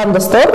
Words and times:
салам 0.00 0.12
достор 0.14 0.50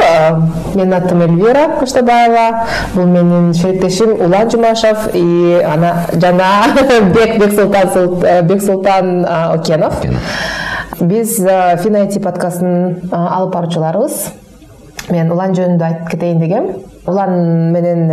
менин 0.73 0.93
атым 0.93 1.21
эльвира 1.21 1.77
кыштабаева 1.79 2.65
бул 2.95 3.05
менин 3.05 3.53
шериктешим 3.53 4.13
улан 4.13 4.49
жумашев. 4.49 5.09
И 5.13 5.61
ана 5.63 6.07
жана 6.13 6.65
бек 7.13 7.39
бексултан 7.39 8.47
бексултан 8.47 9.25
окенов. 9.25 9.93
Биз 10.99 11.37
финайти 11.83 12.19
подкастын 12.19 13.11
алып 13.11 13.53
баруучуларыбыз 13.53 14.25
мен 15.11 15.31
улан 15.31 15.53
жөнүндө 15.53 15.85
айтып 15.85 16.09
кетейин 16.15 16.39
дегем 16.39 16.69
улан 17.05 17.71
менен 17.71 18.09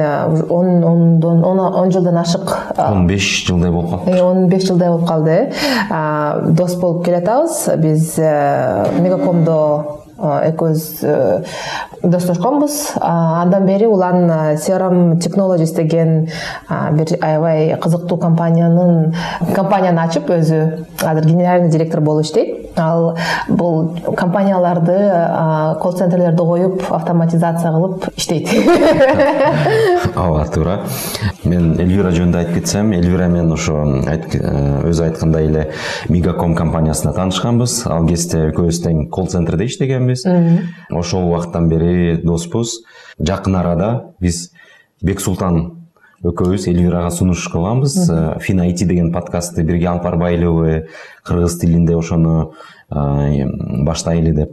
он 0.51 0.85
ондон 0.85 1.45
он 1.45 1.91
жылдан 1.91 2.19
ашык 2.19 2.53
он 2.77 3.07
беш 3.07 3.47
жылдай 3.47 3.71
болуп 3.71 4.05
калды 4.05 4.23
он 4.23 4.47
беш 4.49 4.67
жылдай 4.67 4.89
болуп 4.89 5.09
калды 5.09 5.51
э 5.91 6.41
дос 6.49 6.75
болуп 6.75 7.05
келатабыз. 7.07 7.71
Биз 7.79 8.19
мегакомдо 8.19 10.02
экөөбүз 10.23 10.83
достошконбуз 12.03 12.79
андан 13.01 13.67
бери 13.67 13.87
улан 13.87 14.31
crm 14.57 15.19
technologies 15.19 15.75
деген 15.75 16.29
бир 16.69 17.17
аябай 17.21 17.77
кызыктуу 17.83 18.19
компаниянын 18.19 19.15
компанияны 19.55 20.03
ачып 20.07 20.31
өзү 20.31 20.61
азыр 21.03 21.27
генеральный 21.27 21.71
директор 21.71 22.01
болуп 22.01 22.25
иштейт. 22.25 22.59
Ал 22.77 23.17
бул 23.49 23.99
компанияларды 24.17 24.97
колл 25.81 25.93
центрлерди 25.93 26.43
коюп 26.43 26.83
автоматизация 26.91 27.73
кылып 27.73 28.07
иштейт. 28.17 28.49
Ооба 30.17 30.47
туура 30.55 30.79
мен 31.45 31.75
эльвира 31.81 32.13
жөнүндө 32.15 32.39
айтып 32.39 32.55
кетсем 32.61 32.93
эльвира 32.97 33.29
менен 33.29 33.53
ошо 33.53 33.83
өзү 34.89 35.05
айткандай 35.09 35.49
эле 35.51 35.67
мегаком 36.09 36.55
компаниясында 36.57 37.15
таанышканбыз. 37.19 37.83
Ал 37.91 38.07
кезде 38.09 38.49
экөөбүз 38.51 38.83
тең 38.87 39.07
колл 39.13 39.29
центрде 39.33 39.69
иштегенбиз. 39.69 40.12
Ошол 40.91 41.29
убакыттан 41.29 41.69
бери 41.69 42.17
доспуз 42.23 42.81
жакын 43.19 43.57
арада 43.57 44.15
биз 44.21 44.51
бексултан 45.03 45.79
экөөбүз 46.23 46.69
эльвирага 46.71 47.11
сунуш 47.11 47.49
кылганбыз 47.51 47.97
фин 48.41 48.61
айти 48.63 48.85
деген 48.87 49.13
подкастты 49.13 49.65
бирге 49.67 49.89
алып 49.91 50.05
барбайлыбы 50.05 50.87
кыргыз 51.27 51.59
тилинде 51.59 51.97
ошону 51.97 52.53
баштайлы 52.91 54.33
деп. 54.33 54.53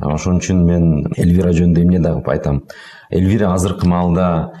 Ошон 0.00 0.38
үчүн 0.40 0.62
мен 0.64 0.84
эльвира 1.20 1.50
жөнүндө 1.52 1.82
эмне 1.82 1.98
дагы 2.00 2.22
айтам. 2.32 2.62
Эльвира 3.10 3.52
азыркы 3.52 3.86
маалда 3.86 4.52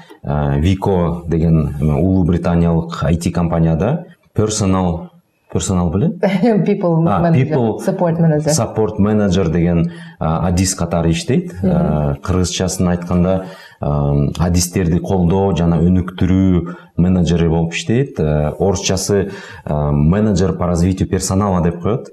вико 0.60 1.24
деген 1.26 1.70
улуу 1.80 2.24
британиялык 2.24 3.02
айти 3.02 3.30
компанияда 3.30 4.04
персонал 4.34 5.11
персонал 5.52 5.90
беле 5.90 6.08
people 6.66 7.04
people 7.32 7.78
support 7.78 8.18
manager. 8.18 8.50
support 8.50 8.98
manager 8.98 9.48
деген 9.50 9.92
адис 10.18 10.74
катары 10.74 11.10
иштейт. 11.10 11.52
Кыргызчасын 12.22 12.88
айтканда 12.88 13.44
адистерди 13.80 14.98
колдоо 15.02 15.52
жана 15.56 15.80
өнүктүрүү 15.82 16.76
менеджери 16.96 17.48
болуп 17.48 17.74
иштейт. 17.74 18.20
Орусчасы 18.20 19.30
менеджер 19.66 20.54
по 20.54 20.66
развитию 20.66 21.08
персонала 21.08 21.62
деп 21.62 21.82
коет. 21.82 22.08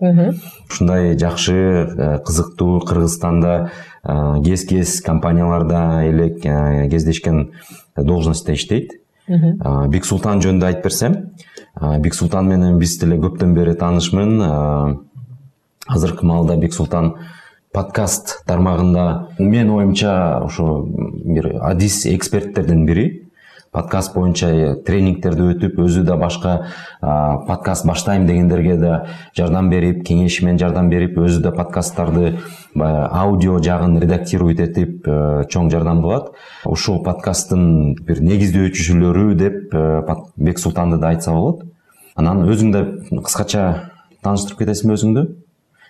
Ушундай 0.70 1.18
жакшы 1.18 2.20
кызыктуу 2.26 2.80
кыргызстанда 2.82 3.72
кез 4.44 4.66
кез 4.66 5.02
компанияларда 5.02 6.04
эле 6.04 6.30
кездешкен 6.90 7.52
должностьта 7.96 8.54
иштейт. 8.54 8.92
Бексултан 9.30 10.42
жөнүндө 10.42 10.66
айтып 10.66 10.90
берсем 10.90 11.16
бексултан 11.76 12.48
менен 12.48 12.80
биз 12.80 12.98
деле 13.00 13.18
көптөн 13.18 13.54
бери 13.54 13.76
таанышмын. 13.76 15.06
Азыркы 15.88 16.26
маалда 16.26 16.58
бексултан 16.58 17.16
подкаст 17.74 18.44
тармагында 18.48 19.30
менин 19.40 19.70
оюмча 19.78 20.40
ошо 20.44 20.84
бир 20.84 21.52
адис 21.62 22.06
эксперттердин 22.06 22.86
бири 22.86 23.29
подкаст 23.72 24.16
боюнча 24.16 24.50
тренингтерди 24.86 25.46
өтүп 25.54 25.78
өзү 25.84 26.02
да 26.08 26.16
башка 26.18 26.54
подкаст 27.02 27.86
баштайм 27.86 28.26
дегендерге 28.26 28.78
да 28.82 28.94
жардам 29.38 29.70
берип 29.70 30.02
кеңеши 30.08 30.58
жардам 30.58 30.90
берип 30.90 31.18
өзү 31.18 31.42
да 31.44 31.52
подкасттарды 31.52 32.40
аудио 32.76 33.60
жагын 33.62 34.00
редактировать 34.02 34.60
этип 34.60 35.06
чоң 35.06 35.70
жардам 35.70 36.02
кылат 36.02 36.32
ушул 36.66 37.04
подкасттын 37.04 37.94
бир 38.08 38.24
негиздөөчүсүлөрү 38.26 39.36
деп 39.36 39.76
бексултанды 40.36 40.98
да 40.98 41.14
айтса 41.14 41.34
болот 41.34 41.68
анан 42.16 42.48
өзүң 42.50 42.74
да 42.74 42.86
кыскача 43.22 43.92
тааныштырып 44.24 44.64
кетесиңби 44.64 44.98
өзүңдү 44.98 45.28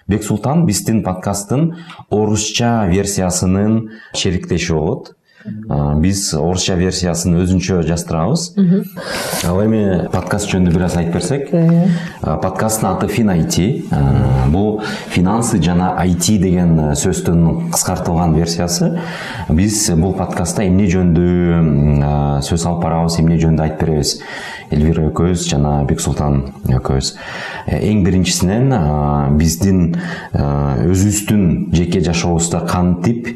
бексултан 0.10 0.66
биздин 0.66 1.04
подкасттын 1.06 1.72
орусча 2.12 2.90
версиясынын 2.92 3.80
шериктеши 4.18 4.74
болот 4.74 5.14
биз 6.04 6.34
орусча 6.36 6.76
версиясын 6.76 7.38
өзүнчө 7.40 7.80
жаздырабыз 7.88 8.50
ал 9.48 9.62
эми 9.64 10.10
подкаст 10.12 10.50
жөнүндө 10.52 10.74
бир 10.76 10.84
аз 10.90 10.98
айтып 11.00 11.14
берсек. 11.16 11.48
Подкасттын 12.44 12.90
аты 12.90 13.08
фин 13.08 13.32
айти 13.32 13.68
бул 14.52 14.82
финансы 15.14 15.62
жана 15.64 15.94
айти 16.02 16.38
деген 16.42 16.94
сөздүн 17.00 17.72
кыскартылган 17.72 18.36
версиясы. 18.36 18.92
Биз 19.50 19.86
бул 19.96 20.14
подкастта 20.18 20.68
эмне 20.68 20.90
жөнүндө 20.92 22.44
сөз 22.44 22.68
алып 22.68 22.84
барабыз 22.84 23.20
эмне 23.24 23.40
жөнүндө 23.40 23.68
айтып 23.70 23.86
беребиз 23.86 24.18
эльвира 24.72 25.08
экөөбүз 25.10 25.46
жана 25.50 25.84
бексултан 25.90 26.42
экөөбүз 26.70 27.14
эң 27.80 28.04
биринчисинен 28.06 28.74
биздин 29.40 29.96
өзүбүздүн 30.34 31.48
жеке 31.76 32.04
жашообузда 32.06 32.66
кантип 32.70 33.34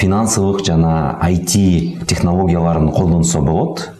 финансылык 0.00 0.64
жана 0.66 1.16
айти 1.20 1.98
технологияларын 2.06 2.92
колдонсо 2.92 3.40
болот. 3.40 3.90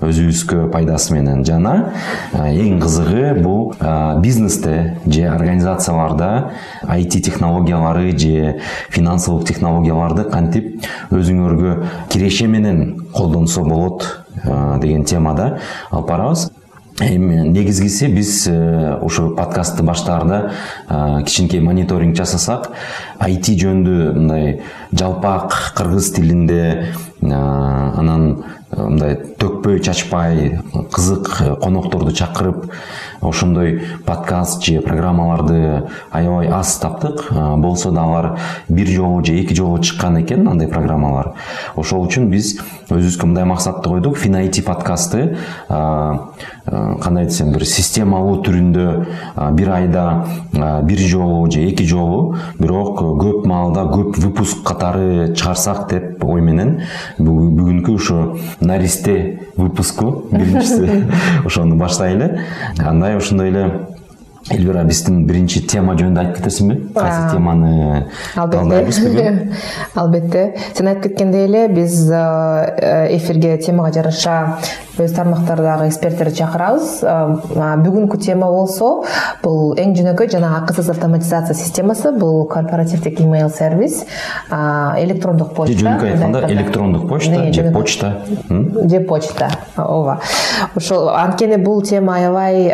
Өзүбүзгө 0.00 0.68
пайдасы 0.72 1.14
менен. 1.14 1.44
Жана 1.46 1.92
эң 2.32 2.78
кызыгы 2.82 3.32
бул 3.42 3.74
бизнесте 4.22 4.98
же 5.06 5.24
организацияларда 5.28 6.52
айти 6.86 7.20
технологиялары 7.20 8.12
же 8.18 8.60
финансылык 8.90 9.46
технологияларды 9.48 10.28
кантип 10.30 10.86
өзүңөргө 11.10 11.74
киреше 12.10 12.46
менен 12.46 13.08
колдонсо 13.12 13.64
болот 13.64 14.06
деген 14.44 15.04
темада 15.04 15.58
алып 15.90 16.08
барабыз. 16.08 16.50
Эми 16.98 17.44
негизгиси 17.46 18.08
биз 18.10 18.48
ушу 19.06 19.28
подкастты 19.36 19.84
баштаарда 19.86 20.50
кичинекей 21.26 21.60
мониторинг 21.62 22.16
жасасак 22.18 22.72
айти 23.22 23.54
жөнүндө 23.54 24.14
мындай 24.16 24.62
жалпак 24.90 25.74
кыргыз 25.78 26.10
тилинде 26.16 26.88
анан 27.22 28.42
мындай 28.76 29.16
төкпөй 29.40 29.80
чачпай 29.80 30.58
кызык 30.92 31.58
конокторду 31.62 32.12
чакырып 32.12 32.70
ошондой 33.20 33.82
подкаст 34.06 34.62
же 34.62 34.80
программаларды 34.80 35.88
аябай 36.10 36.48
аз 36.48 36.78
таптык. 36.78 37.32
Болсо 37.32 37.90
да 37.90 38.02
алар 38.02 38.38
бир 38.68 38.86
жолу 38.86 39.24
же 39.24 39.40
эки 39.40 39.54
жолу 39.54 39.78
чыккан 39.78 40.20
экен 40.22 40.46
андай 40.48 40.68
программалар. 40.68 41.32
Ошол 41.76 42.06
үчүн 42.06 42.28
биз 42.30 42.58
өзүбүзгө 42.90 43.26
мындай 43.26 43.44
максатты 43.44 43.88
койдук. 43.88 44.18
Финайти 44.18 44.62
подкасты 44.62 45.36
кандай 45.68 47.26
десем 47.26 47.52
бир 47.52 47.64
системалуу 47.64 48.42
түрүндө 48.44 48.86
бир 49.56 49.72
айда 49.72 50.24
бир 50.84 50.98
жолу 50.98 51.50
же 51.50 51.64
эки 51.64 51.82
жолу 51.88 52.36
бирок 52.58 53.00
көп 53.00 53.46
маалда 53.48 53.88
көп 53.88 54.18
выпуск 54.20 54.62
катары 54.62 55.34
чыгарсак 55.34 55.88
деп 55.90 56.24
ой 56.24 56.40
менен 56.44 56.82
бүгүнкү 57.18 57.94
ушу 57.94 58.38
наристе 58.60 59.40
выпуску 59.56 60.26
биринчиси 60.30 61.04
ошону 61.44 61.76
баштайлы 61.76 62.40
андай 62.78 63.16
ошондой 63.16 63.48
эле 63.48 63.70
эльвира 64.50 64.82
биздин 64.84 65.24
биринчи 65.26 65.60
тема 65.66 65.94
жөнүндө 65.98 66.22
айтып 66.22 66.38
кетесиңби 66.40 66.76
кайсы 66.94 67.34
теманы 67.34 68.06
албетте. 68.34 69.02
бүгүн 69.04 69.40
албетте. 70.02 70.44
Сен 70.74 70.88
айтып 70.88 71.10
кеткендей 71.10 71.46
эле 71.48 71.66
биз 71.68 72.00
эфирге 72.08 73.58
темага 73.58 73.92
жараша 73.98 74.58
өз 74.98 75.12
тармактардагы 75.14 75.86
эксперттерди 75.88 76.40
чакырабыз 76.40 77.02
бүгүнкү 77.84 78.18
тема 78.22 78.48
болсо 78.50 79.04
бул 79.42 79.74
эң 79.78 79.94
жөнөкөй 79.98 80.30
жанагы 80.32 80.62
акысыз 80.64 80.90
автоматизация 80.90 81.54
системасы 81.54 82.12
бул 82.12 82.46
корпоративдик 82.50 83.20
email 83.20 83.48
сервис 83.50 84.04
электрондук 84.50 85.54
почта. 85.54 85.78
Жөнөкөй 85.78 86.12
айтканда 86.12 86.42
электрондук 86.50 87.08
почта 87.08 87.52
же 87.52 87.70
почта? 87.72 88.12
Же 88.48 89.00
почта? 89.00 89.50
Ооба 89.76 90.18
ошол 90.74 91.08
анткени 91.10 91.56
бул 91.62 91.82
тема 91.82 92.16
аябай 92.16 92.72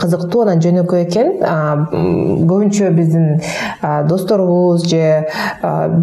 кызыктуу 0.00 0.42
анан 0.46 0.62
жөнөкөй 0.64 1.04
экен 1.04 1.34
көбүнчө 2.48 2.90
биздин 2.96 3.40
досторубуз 4.08 4.88
же 4.88 5.26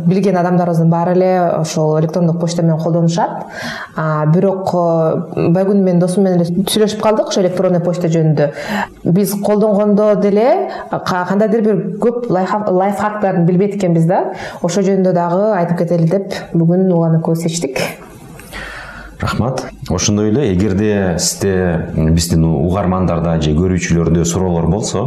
билген 0.05 0.37
адамдарыбыздын 0.37 0.89
баары 0.89 1.15
эле 1.17 1.31
ошол 1.61 1.99
электрондук 1.99 2.39
почта 2.39 2.61
менен 2.61 2.79
колдонушат 2.79 3.31
бирок 4.33 4.69
байгүл 5.55 5.81
менин 5.81 5.99
досум 6.03 6.25
менен 6.27 6.41
эле 6.43 6.65
сүйлөшүп 6.69 7.01
калдык 7.03 7.31
ошо 7.31 7.41
электронный 7.41 7.81
почта 7.83 8.09
жөнүндө 8.11 8.49
биз 9.15 9.35
колдонгондо 9.45 10.11
деле 10.21 10.47
кандайдыр 10.91 11.63
бир 11.65 11.83
көп 12.03 12.27
лайфхактарын 12.29 13.45
билбейт 13.47 13.77
экенбиз 13.79 14.05
да. 14.09 14.33
Ошол 14.61 14.85
жөнүндө 14.87 15.13
дагы 15.15 15.53
айтып 15.59 15.83
кетели 15.83 16.09
деп 16.11 16.35
бүгүн 16.53 16.91
улан 16.91 17.19
экөөбүз 17.21 17.47
чечтик 17.47 17.81
рахмат. 19.19 19.65
Ошондой 19.89 20.29
эле 20.29 20.53
эгерде 20.53 21.15
сизде 21.19 21.87
биздин 21.95 22.43
угармандарда 22.45 23.39
же 23.41 23.55
көрүүчүлөрдө 23.55 24.25
суроолор 24.27 24.67
болсо 24.69 25.05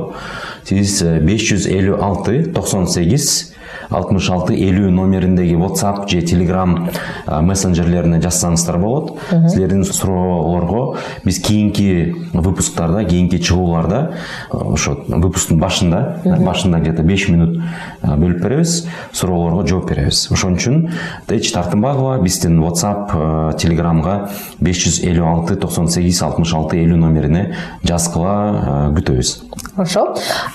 сиз 0.69 1.03
беш 1.25 1.45
жүз 1.53 1.69
элүү 1.71 2.01
алты 2.03 2.41
токсон 2.55 2.89
сегиз 2.89 3.55
алтымыш 3.91 4.31
алты 4.31 4.57
элүү 4.57 4.91
номериндеги 4.93 5.57
whatsapp 5.59 6.09
же 6.11 6.21
telegram 6.23 6.89
мессенджерлерине 7.27 8.21
жазсаңыздар 8.23 8.79
болот 8.79 9.15
силердин 9.31 9.85
суроолорго 9.85 10.99
биз 11.25 11.41
кийинки 11.45 12.15
выпусктарда 12.33 13.05
кийинки 13.05 13.39
чыгууларда 13.39 14.15
ошо 14.51 14.99
выпусктун 15.09 15.59
башында 15.59 16.21
башында 16.25 16.81
где 16.81 16.93
то 16.93 17.03
беш 17.03 17.29
минут 17.29 17.59
бөлүп 18.03 18.43
беребиз 18.43 18.87
суроолорго 19.13 19.67
жооп 19.67 19.89
беребиз 19.91 20.27
ошон 20.33 20.59
үчүн 20.59 20.85
эч 21.29 21.53
тартынбагыла 21.55 22.19
биздин 22.23 22.61
whatsapp 22.63 23.13
telegramга 23.59 24.29
беш 24.61 24.85
жүз 24.85 25.03
элүү 25.09 25.27
алты 25.33 25.57
токсон 25.57 25.89
сегиз 25.93 26.23
алтымыш 26.23 26.55
алты 26.55 26.83
элүү 26.85 26.99
номерине 27.01 27.45
жазгыла 27.87 28.93
күтөбүз. 28.97 29.35
Ошо 29.79 30.05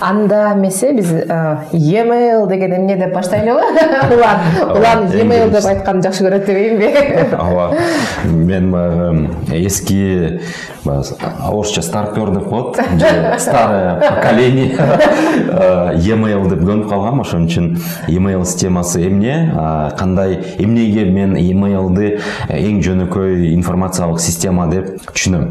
анда 0.00 0.52
эмесе 0.54 0.92
биз 0.96 1.10
email 1.72 2.46
деген 2.48 2.76
эмне 2.76 2.96
деп 2.96 3.16
баштайлыбы 3.24 3.62
улан 4.14 4.38
улан 4.76 5.06
email 5.16 5.50
деп 5.50 5.66
айтканды 5.72 6.08
жакшы 6.08 6.24
көрөт 6.28 6.46
дебейинби 6.46 6.92
ооба 7.38 7.72
мен 8.24 8.70
баягы 8.70 9.64
эски 9.64 10.40
орусча 10.84 11.82
старпер 11.82 12.30
деп 12.30 12.48
коет 12.48 12.76
же 12.98 13.38
старое 13.38 14.00
поколение. 14.00 14.74
Email 16.04 16.48
деп 16.50 16.60
көнүп 16.64 16.88
калгам 16.88 17.22
ошон 17.22 17.46
үчүн 17.48 17.70
email 18.08 18.44
системасы 18.44 19.06
эмне 19.08 19.52
кандай 19.98 20.38
эмнеге 20.58 21.04
мен 21.04 21.36
emailды 21.40 22.18
эң 22.48 22.82
жөнөкөй 22.84 23.54
информациялык 23.54 24.20
система 24.20 24.68
деп 24.70 24.96
түшүнөм 25.12 25.48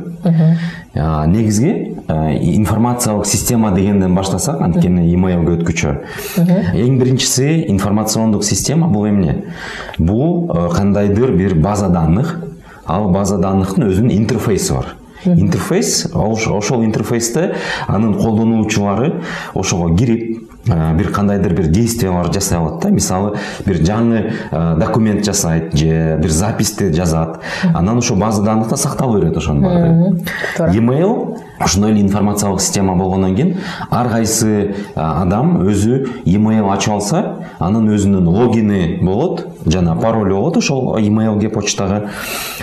негизги 0.95 1.97
информациялык 2.07 3.25
система 3.25 3.71
дегенден 3.71 4.15
баштасак 4.15 4.61
анткени 4.61 5.07
emailге 5.13 5.57
өткүчө 5.57 5.93
эң 6.77 6.99
биринчиси 6.99 7.65
информациондук 7.73 8.43
система 8.45 8.87
бул 8.87 9.07
эмне 9.09 9.43
бул 9.97 10.47
кандайдыр 10.75 11.33
бир 11.37 11.55
база 11.55 11.89
данных 11.89 12.35
ал 12.85 13.09
база 13.09 13.37
данныхтын 13.39 13.87
өзүнүн 13.89 14.13
интерфейси 14.17 14.73
бар. 14.73 14.95
Интерфейс 15.25 16.07
ошол 16.13 16.83
интерфейсте 16.85 17.55
анын 17.87 18.13
колдонуучулары 18.13 19.21
ошого 19.53 19.95
кирип 19.95 20.49
бир 20.65 21.11
кандайдыр 21.11 21.53
бир 21.53 21.67
действиялар 21.67 22.31
жасай 22.33 22.57
алат 22.57 22.81
да. 22.81 22.89
Мисалы 22.89 23.37
бир 23.65 23.81
жаңы 23.83 24.33
документ 24.79 25.25
жасайт 25.25 25.75
же 25.75 26.17
бир 26.21 26.31
записьти 26.31 26.91
жазат. 26.93 27.41
Анан 27.73 27.97
ошол 27.97 28.17
база 28.17 28.43
данныхта 28.43 28.75
сактала 28.75 29.19
берет 29.19 29.37
ошонун 29.37 29.63
баардыгы 29.63 30.77
email 30.77 31.37
ошондой 31.59 31.91
эле 31.91 32.01
информациялык 32.01 32.61
система 32.61 32.95
болгондон 32.95 33.35
кийин 33.35 33.57
ар 33.89 34.09
кайсы 34.09 34.75
адам 34.95 35.61
өзү 35.67 36.07
email 36.25 36.69
ачып 36.73 36.93
алса 36.93 37.23
анын 37.59 37.89
өзүнүн 37.95 38.27
логини 38.27 38.99
болот 39.01 39.45
жана 39.65 39.95
паролу 39.95 40.35
болот 40.35 40.57
ошол 40.57 40.97
emailге 40.99 41.49
почтага 41.49 42.09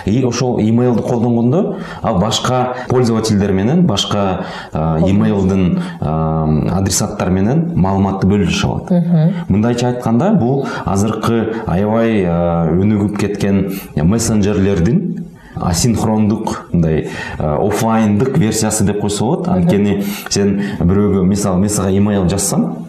и 0.05 0.23
ошол 0.23 0.59
emailди 0.59 1.01
колдонгондо 1.01 1.77
ал 2.01 2.19
башка 2.19 2.75
пользовательдер 2.89 3.51
менен 3.51 3.85
башка 3.85 4.45
emailдин 4.73 5.79
адресаттары 6.01 7.31
менен 7.31 7.71
маалыматты 7.75 8.27
бөлүшө 8.27 8.67
алат 8.67 9.49
мындайча 9.49 9.89
айтканда 9.93 10.31
бул 10.33 10.65
азыркы 10.85 11.63
аябай 11.65 12.23
өнүгүп 12.25 13.17
кеткен 13.21 13.63
мессенджерлердин 13.95 15.20
асинхрондук 15.55 16.67
мындай 16.71 17.09
оффлайндык 17.37 18.37
версиясы 18.37 18.85
деп 18.85 19.01
койсо 19.01 19.25
болот 19.25 19.47
анткени 19.47 20.03
сен 20.29 20.61
бирөөгө 20.79 21.23
мисалы 21.27 21.59
мен 21.59 21.69
сага 21.69 21.91
email 21.91 22.29
жазсам 22.29 22.85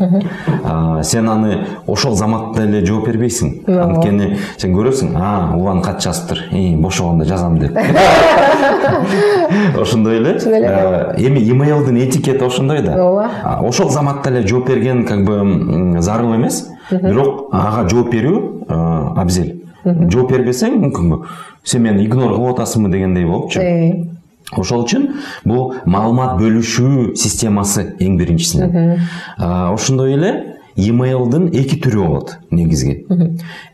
сен 1.03 1.29
аны 1.29 1.59
ошол 1.87 2.14
заматта 2.17 2.62
эле 2.67 2.85
жооп 2.87 3.06
бербейсиң 3.09 3.64
анткени 3.67 4.37
сен 4.56 4.75
көрөсүң 4.76 5.17
а 5.17 5.55
улан 5.56 5.82
кат 5.82 6.03
жазыптыр 6.05 6.47
бошогондо 6.82 7.25
жазам 7.25 7.59
деп. 7.59 7.76
Ошондой 9.81 10.17
эле. 10.17 10.32
Эми 11.19 11.41
emailдин 11.41 11.97
этикети 11.97 12.44
ошондой 12.44 12.82
да 12.82 12.97
ооба 12.97 13.31
ошол 13.61 13.91
заматта 13.91 14.31
эле 14.31 14.47
жооп 14.47 14.69
берген 14.69 15.06
как 15.06 15.25
бы 15.25 16.00
зарыл 16.00 16.35
эмес. 16.37 16.69
Бирок 16.91 17.49
ага 17.53 17.88
жооп 17.88 18.12
берүү 18.12 18.67
абзел. 19.17 19.62
Жооп 19.84 20.32
бербесең 20.32 20.79
мүмкүн 20.87 21.26
сен 21.64 21.82
мени 21.87 22.06
игнор 22.06 22.34
кылып 22.37 22.56
атасыңбы 22.56 22.93
дегендей 22.93 23.26
болупчу 23.26 23.61
ошол 24.58 24.87
үчүн 24.87 25.08
бул 25.49 25.75
маалымат 25.87 26.38
бөлүшүү 26.40 27.12
системасы 27.17 27.93
эң 28.00 28.19
биринчисинен 28.20 28.99
ошондой 29.38 30.17
эле 30.19 30.32
emailдин 30.76 31.50
эки 31.52 31.76
түрү 31.82 32.06
болот 32.06 32.31
негизги. 32.50 33.05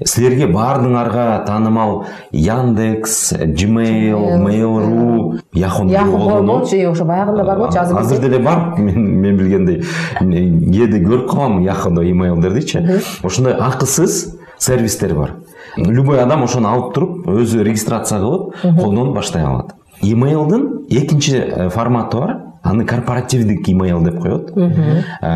Силерге 0.04 0.48
баардыгыңарга 0.50 1.44
таанымал 1.46 2.04
яндекс 2.32 3.32
gmail 3.38 4.38
mail.ru 4.42 5.38
yahoo 5.54 6.42
болчу 6.46 6.80
ошо 6.90 7.04
баягында 7.04 7.44
бар 7.44 7.58
болчу 7.58 7.78
азыр 7.78 8.18
деле 8.18 8.38
бар 8.38 8.78
мен 8.78 9.36
билгендей. 9.38 9.84
Кээде 10.18 11.02
көрүп 11.04 11.28
калам 11.30 11.62
яхудо 11.62 12.02
emailдердичи 12.02 12.82
ошондой 13.22 13.54
акысыз 13.54 14.34
сервистер 14.58 15.14
бар. 15.14 15.36
Любой 15.86 16.20
адам 16.22 16.42
ошону 16.44 16.68
алып 16.68 16.94
туруп 16.94 17.28
өзү 17.28 17.62
регистрация 17.62 18.18
кылып 18.20 18.60
колдонуп 18.62 19.14
баштай 19.14 19.42
алат. 19.42 19.74
Emailдин 20.02 20.86
экинчи 20.88 21.70
форматы 21.70 22.16
бар. 22.18 22.36
Аны 22.60 22.84
корпоративдик 22.84 23.68
email 23.68 24.02
деп 24.04 24.20
коет. 24.20 24.50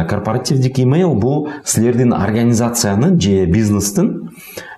Корпоративдик 0.09 0.79
email 0.79 1.15
бул 1.15 1.49
силердин 1.65 2.13
организациянын 2.13 3.21
же 3.21 3.47
бизнестин 3.47 4.31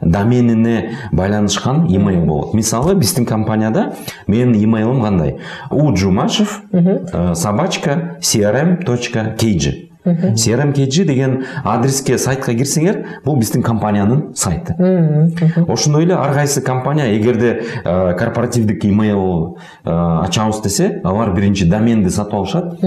доменине 0.02 0.90
байланышкан 1.10 1.86
email 1.86 2.24
болот. 2.26 2.54
Мисалы 2.54 2.94
биздин 2.94 3.24
компанияда 3.24 3.94
менин 4.26 4.52
emailim 4.54 5.02
кандай? 5.02 5.38
У 5.70 5.96
жумашев 5.96 6.62
собачка 7.34 8.18
crm 8.20 8.84
точка 8.84 9.34
kg 9.38 9.88
crm 10.04 10.72
деген 10.72 11.44
адреске 11.64 12.18
сайтка 12.18 12.52
кирсеңер 12.52 13.20
бул 13.24 13.36
биздин 13.36 13.62
компаниянын 13.62 14.34
сайты. 14.34 14.74
Ошондой 15.68 16.04
эле 16.04 16.14
ар 16.14 16.34
кайсы 16.34 16.60
компания 16.60 17.16
эгерде 17.18 17.62
корпоративдик 17.84 18.84
email 18.84 19.56
ачабыз 19.84 20.60
десе 20.62 21.00
алар 21.04 21.34
биринчи 21.34 21.64
доменди 21.64 22.08
сатып 22.08 22.34
алышат. 22.34 22.82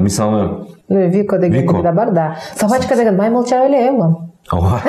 Мисалы 0.00 0.66
вико 0.88 1.38
деген 1.38 1.82
да 1.82 1.92
бар 1.92 2.12
да. 2.12 2.36
Собачка 2.54 2.96
деген 2.96 3.16
маймылча 3.16 3.66
эле 3.66 3.88
э 3.88 3.90
улам? 3.90 4.33
Ооба. 4.52 4.82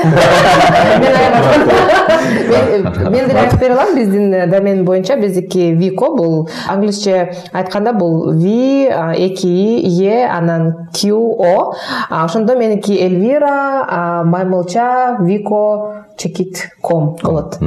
Мен 3.09 3.27
деле 3.27 3.39
айтып 3.39 3.59
бере 3.59 3.73
алам 3.73 3.95
биздин 3.95 4.49
домен 4.49 4.83
боюнча 4.85 5.15
биздики 5.17 5.71
вико 5.73 6.09
бул 6.15 6.49
англисче 6.67 7.31
айтканда 7.53 7.93
бул 7.93 8.31
v 8.33 8.89
эки 9.15 9.47
и 9.47 10.05
е 10.05 10.25
анан 10.27 10.89
q 10.93 11.13
o 11.13 11.73
ошондо 12.09 12.55
меники 12.57 12.97
эльвира 12.99 14.23
маймылча 14.25 15.17
вико 15.21 16.03
чекит 16.17 16.69
ком 16.81 17.15
болот 17.23 17.59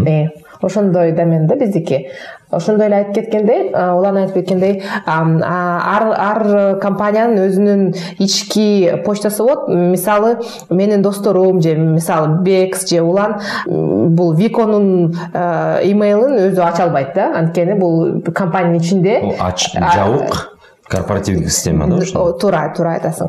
ошондой 0.62 1.12
домен 1.12 1.46
да 1.46 1.56
биздики 1.56 2.08
ошондой 2.50 2.86
эле 2.86 2.96
айтып 2.96 3.14
кеткендей 3.14 3.70
улан 3.74 4.16
айтып 4.22 4.34
кеткендей 4.40 4.82
ар 5.06 6.04
ар 6.16 6.78
компаниянын 6.80 7.48
өзүнүн 7.48 7.82
ички 8.18 9.02
почтасы 9.04 9.42
болот 9.42 9.68
мисалы 9.68 10.38
менин 10.70 11.02
досторум 11.02 11.62
же 11.62 11.74
мисалы 11.76 12.42
бекс 12.42 12.88
же 12.88 13.02
улан 13.02 13.40
бул 13.66 14.34
виконун 14.34 15.14
имейлин 15.32 16.38
өзү 16.48 16.62
ача 16.64 16.84
албайт 16.84 17.14
да. 17.14 17.32
Анткени 17.38 17.78
бул 17.78 18.22
компаниянын 18.32 18.80
ичинде. 18.80 19.20
Жабык 19.38 20.58
корпоративдик 20.88 21.50
система 21.50 21.86
да 21.86 21.96
ошо 21.96 22.32
туура 22.32 22.72
туура 22.76 22.96
айтасың. 22.96 23.28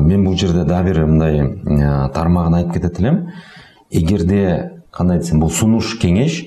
Мен 0.00 0.24
бул 0.24 0.36
жерде 0.38 0.64
дагы 0.64 0.92
бир 0.92 1.06
мындай 1.06 2.10
тармагын 2.14 2.60
айтып 2.60 2.74
кетет 2.74 3.00
элем. 3.00 3.32
Эгерде 3.90 4.82
кандай 4.92 5.18
десем 5.18 5.40
бул 5.40 5.50
сунуш 5.50 5.98
кеңеш 6.00 6.44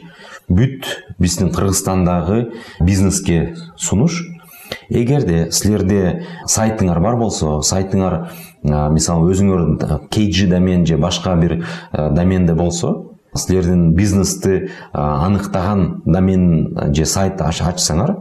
бүт 0.50 0.86
биздин 1.20 1.52
кыргызстандагы 1.54 2.52
бизнеске 2.82 3.56
сунуш. 3.78 4.22
Эгерде 4.90 5.52
силерде 5.52 6.26
сайтыңар 6.46 7.00
бар 7.02 7.18
болсо 7.18 7.60
сайтыңар 7.66 8.30
мисалы 8.94 9.32
өзүңөр 9.34 10.10
kg 10.10 10.50
домен 10.50 10.86
же 10.86 10.98
башка 10.98 11.36
бир 11.36 11.64
доменде 11.94 12.54
болсо 12.54 13.16
силердин 13.36 13.94
бизнести 13.94 14.70
аныктаган 14.94 16.02
домен 16.06 16.94
же 16.94 17.06
сайт 17.06 17.42
ачсаңар 17.42 18.16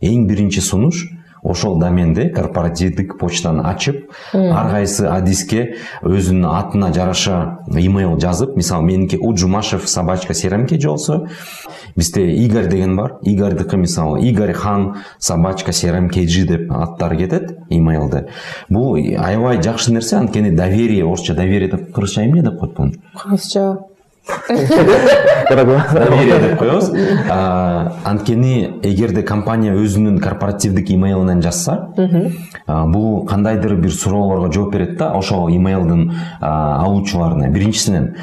эң 0.00 0.26
биринчи 0.26 0.60
сунуш 0.60 1.04
ошол 1.44 1.78
доменде 1.78 2.30
корпоративдик 2.30 3.18
почтаны 3.18 3.62
ачып 3.68 4.10
ар 4.32 4.70
кайсы 4.70 5.06
адиске 5.06 5.76
өзүнүн 6.02 6.48
атына 6.48 6.90
жараша 6.96 7.58
имейл 7.68 8.16
жазып 8.18 8.56
мисалы 8.56 8.86
меники 8.88 9.18
уджумашев 9.20 9.88
собачка 9.88 10.32
crmkg 10.32 10.86
болсо 10.86 11.28
бизде 11.96 12.26
игорь 12.46 12.68
деген 12.68 12.96
бар 12.96 13.18
игорьдики 13.22 13.76
мисалы 13.76 14.22
игорь 14.22 14.52
хан 14.52 14.96
собачка 15.18 15.70
crmkg 15.70 16.46
деп 16.48 16.72
аттары 16.72 17.16
кетет 17.18 17.58
имейлде 17.68 18.26
бул 18.68 18.96
аябай 18.96 19.62
жакшы 19.62 19.92
нерсе 19.92 20.16
анткени 20.16 20.50
доверие 20.50 21.04
орусча 21.04 21.34
доверие 21.34 21.70
деп 21.70 21.92
кыргызча 21.92 22.24
эмне 22.24 22.42
деп 22.42 22.58
коет 22.58 22.74
буну 22.74 22.92
кыргызча. 23.14 23.78
Доверие 25.48 26.38
деп 26.40 26.58
коебуз 26.58 26.90
анткени 28.04 28.80
эгерде 28.82 29.22
компания 29.22 29.74
өзүнүн 29.74 30.20
корпоративдик 30.20 30.90
имейлинен 30.90 31.42
жазса 31.42 31.92
бул 32.66 33.26
кандайдыр 33.26 33.76
бир 33.76 33.92
суроолорго 33.92 34.52
жооп 34.52 34.72
берет 34.72 34.96
да 34.98 35.12
ошол 35.12 35.48
имейлдин 35.48 36.14
алуучуларына 36.40 37.48
биринчисинен 37.50 38.14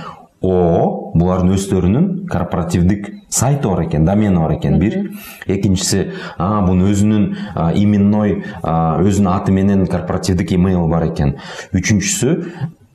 о 0.42 1.12
булардын 1.14 1.54
өздөрүнүн 1.54 2.28
корпоративдик 2.32 3.12
сайты 3.30 3.68
бар 3.68 3.84
экен 3.86 4.06
домени 4.06 4.38
бар 4.38 4.56
экен 4.56 4.80
бир. 4.80 5.12
Экинчиси 5.46 6.12
бунун 6.38 6.90
өзүнүн 6.90 7.36
именной 7.78 8.44
өзүнүн 8.64 9.30
аты 9.36 9.52
менен 9.54 9.86
корпоративдик 9.86 10.52
имейл 10.58 10.88
бар 10.90 11.12
экен 11.12 11.38
үчүнчүсү 11.78 12.40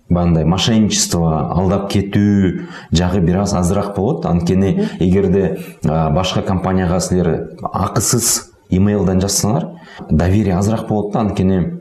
баягындай 0.08 0.44
мошенничество 0.46 1.30
алдап 1.50 1.88
кетүү 1.90 2.66
жагы 2.92 3.20
бир 3.20 3.40
аз 3.42 3.54
азыраак 3.58 3.96
болот. 3.96 4.26
Анткени 4.26 4.88
эгерде 5.00 5.58
башка 5.82 6.42
компанияга 6.42 7.00
силер 7.00 7.56
акысыз 7.72 8.52
имейлден 8.70 9.20
жазсаңар 9.20 9.72
доверие 10.10 10.56
азыраак 10.56 10.88
болот 10.88 11.12
да. 11.12 11.20
Анткени 11.20 11.80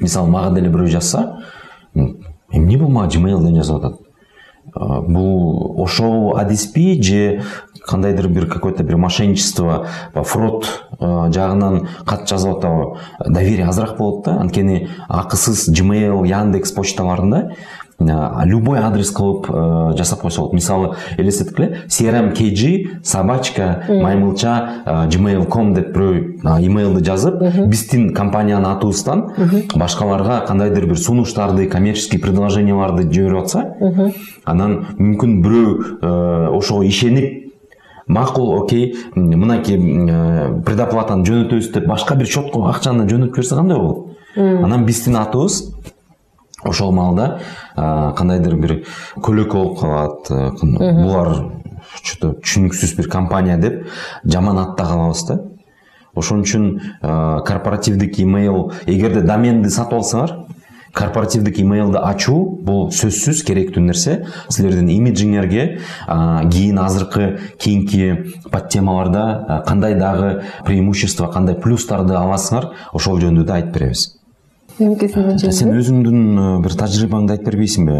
мисалы 0.00 0.30
мага 0.30 0.54
деле 0.56 0.70
бирөө 0.70 0.90
жазса 0.90 1.42
эмне 1.94 2.78
бул 2.78 2.90
мага 2.90 3.14
gmailден 3.14 3.56
жазып 3.62 3.78
атат. 3.78 4.00
Бул 5.08 5.80
ошол 5.80 6.36
адиспи 6.36 7.00
же 7.02 7.42
кандайдыр 7.86 8.28
бир 8.28 8.46
какой 8.46 8.72
то 8.72 8.82
бир 8.82 8.96
мошенничество 8.96 9.86
фрод 10.14 10.88
жагынан 11.00 11.88
кат 12.04 12.28
жазып 12.28 12.58
атабы 12.58 12.98
доверие 13.26 13.66
азыраак 13.66 13.96
болот 13.98 14.24
да. 14.24 14.40
Анткени 14.40 14.88
акысыз 15.08 15.68
gmail 15.70 16.26
яндекс 16.26 16.72
почталарында 16.72 17.50
любой 17.98 18.78
адрес 18.78 19.10
кылып 19.10 19.46
жасап 19.96 20.20
койсо 20.20 20.42
болот 20.42 20.52
мисалы 20.52 20.96
элестетип 21.16 21.60
эле 21.60 21.78
crm 21.88 22.34
kg 22.36 23.00
собачка 23.02 23.84
маймылча 23.88 24.82
gmail 25.08 25.46
com 25.48 25.72
деп 25.74 25.94
бирөө 25.96 26.60
имейлди 26.60 27.04
жазып 27.04 27.40
биздин 27.70 28.12
компаниянын 28.14 28.68
атыбыздан 28.74 29.24
башкаларга 29.74 30.42
кандайдыр 30.46 30.86
бир 30.86 30.98
сунуштарды 30.98 31.66
коммерческий 31.68 32.18
предложенияларды 32.18 33.08
жиберип 33.08 33.44
атса 33.44 33.64
анан 34.44 34.78
мүмкүн 34.98 35.40
бирөө 35.40 36.52
ошого 36.52 36.84
ишенип 36.84 37.45
макул 38.06 38.54
окей 38.62 38.94
мынакей 39.14 39.78
предоплатаны 40.66 41.26
жөнөтөбүз 41.26 41.72
деп 41.74 41.86
башка 41.90 42.14
бир 42.14 42.26
счетко 42.30 42.68
акчаны 42.70 43.08
жөнөтүп 43.10 43.36
берсе 43.40 43.58
кандай 43.58 43.78
болот 43.78 44.16
анан 44.36 44.86
биздин 44.86 45.16
атыбыз 45.16 45.72
ошол 46.64 46.92
маалда 46.92 47.40
кандайдыр 47.76 48.56
бир 48.56 48.76
көлөкө 49.22 49.58
болуп 49.58 49.80
калат 49.80 50.30
булар 50.62 51.32
че 52.02 52.18
то 52.20 52.32
түшүнүксүз 52.42 52.96
бир 52.96 53.10
компания 53.10 53.58
деп 53.58 53.86
жаман 54.24 54.58
атта 54.58 54.84
калабыз 54.84 55.26
да. 55.28 55.40
Ошон 56.16 56.42
үчүн 56.46 56.80
корпоративдик 57.46 58.18
имейл 58.20 58.72
эгерде 58.86 59.20
доменди 59.20 59.68
сатып 59.68 59.98
алсаңар 59.98 60.32
корпоративдик 60.96 61.60
имейлди 61.60 62.00
ачуу 62.00 62.40
бул 62.64 62.88
сөзсүз 62.94 63.42
керектүү 63.46 63.84
нерсе. 63.84 64.18
Силердин 64.48 64.88
имиджиңерге 64.94 65.64
кийин 66.06 66.80
азыркы 66.80 67.38
кийинки 67.60 68.32
подтемаларда 68.50 69.62
кандай 69.66 69.94
дагы 70.00 70.42
преимущество 70.64 71.28
кандай 71.32 71.58
плюстарды 71.60 72.16
аласыңар 72.16 72.72
ошол 72.96 73.20
жөнүндө 73.20 73.44
да 73.44 73.60
айтып 73.60 73.74
беребиз. 73.76 74.12
Сен 74.76 75.70
өзүңдүн 75.72 76.60
бир 76.64 76.74
тажрыйбаңды 76.76 77.32
айтып 77.32 77.46
бербейсиңби 77.48 77.94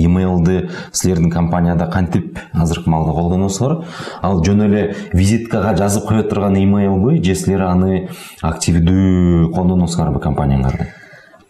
имейлди 0.00 0.70
силердин 0.92 1.28
компанияда 1.32 1.90
кантип 1.92 2.38
азыркы 2.56 2.88
маалда 2.88 3.12
колдоносуңар? 3.16 3.82
Ал 4.24 4.40
жөн 4.44 4.64
эле 4.68 4.84
визиткага 5.12 5.74
жазып 5.76 6.08
кое 6.08 6.24
турган 6.24 6.56
имейлби 6.56 7.18
же 7.24 7.36
силер 7.36 7.66
аны 7.68 8.06
активдүү 8.40 9.50
колдоносуңарбы 9.56 10.24
компанияңарда 10.24 10.88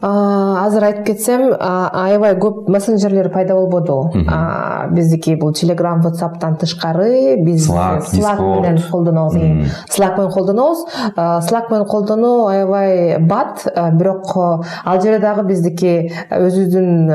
азыр 0.03 0.85
айтып 0.91 1.07
кетсем 1.09 1.55
аябай 1.57 2.35
көп 2.37 2.67
мессенджерлер 2.69 3.31
пайда 3.33 3.55
болбоду 3.57 4.11
биздики 4.93 5.35
бул 5.41 5.55
телеграм 5.57 6.03
whatsappтан 6.05 6.59
тышкары 6.61 7.37
биз 7.41 7.71
slack 7.71 8.41
менен 8.41 8.83
колдонобуз. 8.91 9.35
Slack 9.89 10.19
менен 10.19 10.33
колдонобуз. 10.33 10.85
Slack 11.17 11.71
менен 11.71 11.87
колдонуу 11.89 12.47
аябай 12.47 13.19
бат 13.19 13.65
бирок 13.93 14.37
ал 14.37 15.01
жерде 15.01 15.19
дагы 15.19 15.47
биздики 15.49 16.13
өзүбүздүн 16.31 17.09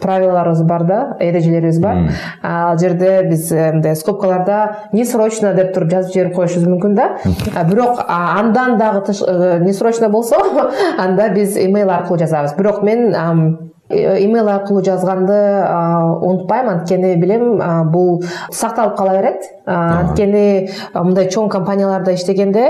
правилаларыбыз 0.00 0.62
бар 0.62 0.84
да 0.84 1.16
эрежелерибиз 1.20 1.78
бар. 1.80 2.08
Ал 2.42 2.78
жерде 2.78 3.22
биз 3.28 3.50
мындай 3.52 3.96
скобкаларда 3.96 4.88
не 4.92 5.04
срочно 5.04 5.52
деп 5.54 5.74
туруп 5.74 5.90
жазып 5.90 6.14
жиберип 6.14 6.34
коюшубуз 6.36 6.68
мүмкүн 6.72 6.94
да. 6.96 7.18
Бирок 7.68 8.00
андан 8.08 8.78
дагы 8.78 9.12
не 9.60 9.72
срочно 9.72 10.08
болсо 10.08 10.36
анда 10.98 11.33
биз 11.34 11.56
имейл 11.58 11.90
аркылуу 11.90 12.18
жазабыз 12.24 12.54
бирок 12.58 12.82
мен 12.82 13.14
имейл 13.90 14.48
аркылуу 14.48 14.82
жазганды 14.84 15.36
унутпайм 16.24 16.68
анткени 16.70 17.14
билем 17.20 17.90
бул 17.92 18.22
сакталып 18.50 18.96
кала 18.96 19.18
берет 19.18 19.42
анткени 19.66 20.70
мындай 20.94 21.28
чоң 21.28 21.50
компанияларда 21.52 22.14
иштегенде 22.16 22.64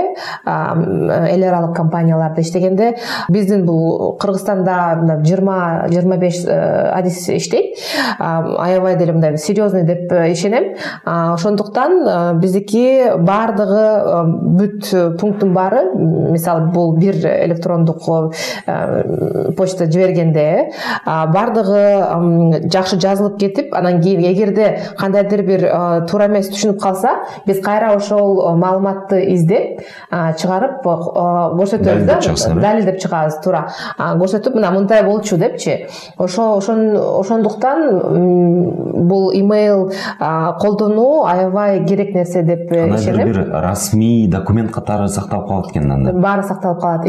эл 0.45 1.45
аралык 1.47 1.75
компанияларда 1.75 2.41
иштегенде 2.41 2.95
биздин 3.29 3.65
бул 3.65 4.17
кыргызстанда 4.19 5.21
жыйырма 5.23 5.87
жыйырма 5.87 6.17
беш 6.17 6.41
адис 6.45 7.29
иштейт. 7.29 7.77
Аябай 8.19 8.97
деле 8.97 9.13
мындай 9.13 9.37
серьезный 9.37 9.83
деп 9.83 10.11
ишенем. 10.11 10.75
Ошондуктан 11.05 12.39
биздики 12.39 13.15
баардыгы 13.17 13.85
бүт 14.59 15.17
пункттун 15.19 15.53
баары 15.53 15.85
мисалы 15.95 16.67
бул 16.71 16.97
бир 16.97 17.15
электрондук 17.15 18.03
почта 19.55 19.85
жибергенде 19.85 20.71
баардыгы 21.05 22.69
жакшы 22.73 22.99
жазылып 22.99 23.39
кетип 23.39 23.73
анан 23.75 24.01
кийин 24.01 24.23
эгерде 24.31 24.79
кандайдыр 24.97 25.43
бир 25.45 25.65
туура 26.09 26.27
эмес 26.27 26.49
түшүнүп 26.53 26.81
калса 26.81 27.15
биз 27.45 27.61
кайра 27.63 27.93
ошол 27.95 28.57
маалыматты 28.57 29.21
издеп 29.33 29.81
чыгарып 30.11 30.81
көрсөтөбүз 30.85 32.05
да 32.09 32.19
далилдеп 32.61 32.99
чыгабыз 33.03 33.39
туура 33.43 33.65
көрсөтүп 33.97 34.55
мына 34.57 34.71
мындай 34.71 35.03
болчу 35.05 35.37
депчи. 35.37 35.85
Ошо 36.17 36.57
ошондуктан 36.57 38.01
бул 39.07 39.31
имейл 39.33 39.91
колдонуу 40.59 41.25
аябай 41.25 41.85
керек 41.85 42.13
нерсе 42.15 42.43
деп 42.43 42.71
ишенем 42.71 43.27
бир 43.27 43.41
расмий 43.63 44.27
документ 44.27 44.71
катары 44.71 45.07
сакталып 45.07 45.47
калат 45.47 45.71
экен 45.71 45.91
анда 45.91 46.13
баары 46.13 46.43
сакталып 46.43 46.81
калат 46.81 47.03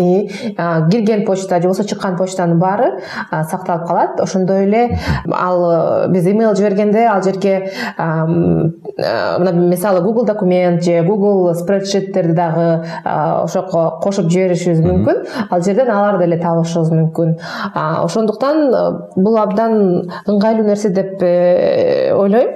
кирген 0.90 1.24
почта 1.26 1.60
же 1.60 1.68
болбосо 1.68 1.84
чыккан 1.88 2.16
почтанын 2.16 2.58
баары 2.58 2.92
сакталып 3.30 3.85
калат. 3.86 4.20
Ошондой 4.20 4.64
эле 4.66 4.98
ал 5.32 6.08
биз 6.10 6.26
имейл 6.26 6.54
жибергенде 6.54 7.06
ал 7.06 7.22
жерге 7.22 7.70
мына 7.96 9.52
мисалы 9.52 10.00
google 10.00 10.24
документ 10.26 10.82
же 10.82 10.98
google 11.00 11.54
спредшиттерди 11.54 12.32
дагы 12.32 12.84
ошоко 13.04 13.98
кошуп 14.02 14.30
жиберишибиз 14.30 14.80
мүмкүн. 14.80 15.22
Ал 15.50 15.62
жерден 15.62 15.90
аларды 15.90 16.24
эле 16.24 16.38
табышыбыз 16.40 16.90
мүмкүн. 16.92 17.36
Ошондуктан 17.74 18.70
бул 19.16 19.38
абдан 19.38 20.06
ыңгайлуу 20.26 20.66
нерсе 20.66 20.90
деп 20.90 21.22
э, 21.22 22.12
ойлойм. 22.14 22.48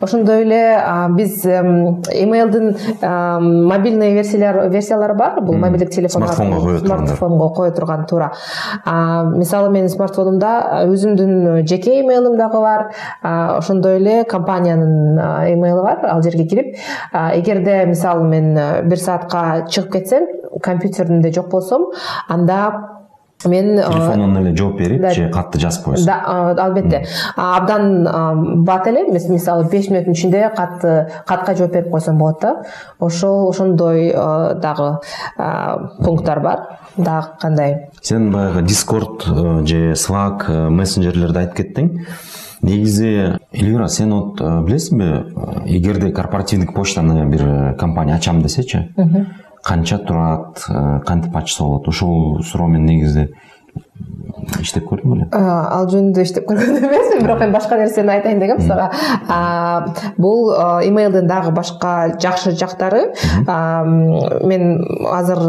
Ошондой 0.00 0.42
эле 0.42 0.80
биз 1.16 1.44
эмейлдин 1.46 2.76
мобильный 3.00 4.14
версиялар 4.14 4.68
версиялары 4.68 5.14
бар. 5.14 5.40
Бул 5.40 5.56
мобилдик 5.56 5.90
телефон 5.90 6.22
смартфонго 6.22 6.60
кое 6.60 6.78
турган 6.80 7.06
смартфонго 7.06 7.54
кое 7.54 7.70
турган 7.70 8.06
туура. 8.06 8.32
Мисалы 8.84 9.70
менин 9.70 9.88
смартфонумда 9.88 10.75
өзүмдүн 10.84 11.66
жеке 11.66 12.00
эмейлим 12.00 12.36
дагы 12.36 12.60
бар 12.60 12.90
ошондой 13.22 13.96
эле 13.96 14.24
компаниянын 14.24 15.18
эмейли 15.54 15.82
бар 15.82 16.04
ал 16.10 16.22
жерге 16.22 16.44
кирип 16.48 16.76
эгерде 17.12 17.84
мисалы 17.86 18.24
мен 18.24 18.54
бир 18.88 18.98
саатка 18.98 19.66
чыгып 19.68 19.92
кетсем 19.92 20.26
компьютеримде 20.62 21.32
жок 21.32 21.50
болсом 21.50 21.90
анда 22.28 22.95
мен 23.44 23.76
телефондон 23.76 24.36
эле 24.38 24.56
жооп 24.56 24.78
берип 24.78 25.04
же 25.12 25.28
катты 25.30 25.60
жазып 25.60 25.84
коесуң. 25.84 26.06
да 26.06 26.54
албетте. 26.64 27.04
Абдан 27.36 28.64
бат 28.64 28.86
эле 28.86 29.04
мисалы 29.12 29.68
беш 29.70 29.90
мүнөттүн 29.90 30.12
ичинде 30.12 30.50
катты 30.56 31.10
катка 31.26 31.54
жооп 31.54 31.72
берип 31.72 31.90
койсом 31.90 32.18
болот 32.18 32.40
да. 32.40 32.62
Ошол 32.98 33.50
ошондой 33.50 34.12
дагы 34.12 34.98
пункттар 36.02 36.40
бар. 36.40 36.78
Дагы 36.96 37.36
кандай? 37.40 37.90
Сен 38.00 38.32
баягы 38.32 38.62
дискорд 38.62 39.24
же 39.68 39.92
slack 39.92 40.48
мессенджерлерди 40.70 41.38
айтып 41.44 41.56
кеттиң. 41.60 41.92
Негизи 42.62 43.36
эльвира 43.52 43.86
сен 43.92 44.14
вот 44.14 44.40
билесиңби 44.40 45.66
эгерде 45.76 46.10
корпоративдик 46.10 46.72
почтаны 46.74 47.26
бир 47.28 47.76
компания 47.78 48.14
ачам 48.14 48.40
десечи 48.42 48.88
канча 49.66 49.98
турат 49.98 50.62
э, 50.68 51.00
кантип 51.06 51.36
ачса 51.36 51.64
болот? 51.64 51.88
Ушул 51.88 52.42
суроо 52.44 52.68
менен 52.68 52.86
негизи 52.86 53.28
иштеп 54.60 54.86
көрдүң 54.88 55.12
беле 55.12 55.26
ал 55.32 55.86
жөнүндө 55.90 56.24
иштеп 56.24 56.46
көргөн 56.48 56.78
эмесмин 56.86 57.24
бирок 57.24 57.42
эми 57.44 57.54
башка 57.54 57.78
нерсени 57.80 58.12
айтайын 58.16 58.40
дегем 58.42 58.60
сага. 58.62 58.90
Бул 60.18 60.52
имейлдин 60.86 61.26
дагы 61.28 61.52
башка 61.56 62.16
жакшы 62.22 62.52
жактары. 62.58 63.12
Мен 63.46 64.84
азыр 65.12 65.42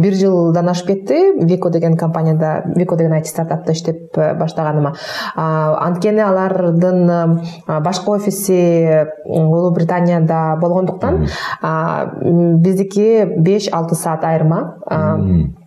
бир 0.00 0.18
жылдан 0.18 0.72
ашып 0.72 0.92
кетти. 0.92 1.20
Вико 1.44 1.70
деген 1.70 1.96
компанияда 1.96 2.62
вико 2.76 2.96
деген 2.96 3.12
айти 3.12 3.30
стартапта 3.30 3.72
иштеп 3.72 4.18
э, 4.18 4.34
баштаганыма. 4.38 4.94
Анткени 5.36 6.20
алардын 6.24 7.40
башкы 7.66 8.16
офиси 8.16 9.06
улуу 9.24 9.70
британияда 9.74 10.56
болгондуктан 10.60 11.26
биздики 12.60 13.24
беш 13.38 13.70
алты 13.72 13.94
саат 13.94 14.24
айырма 14.24 15.59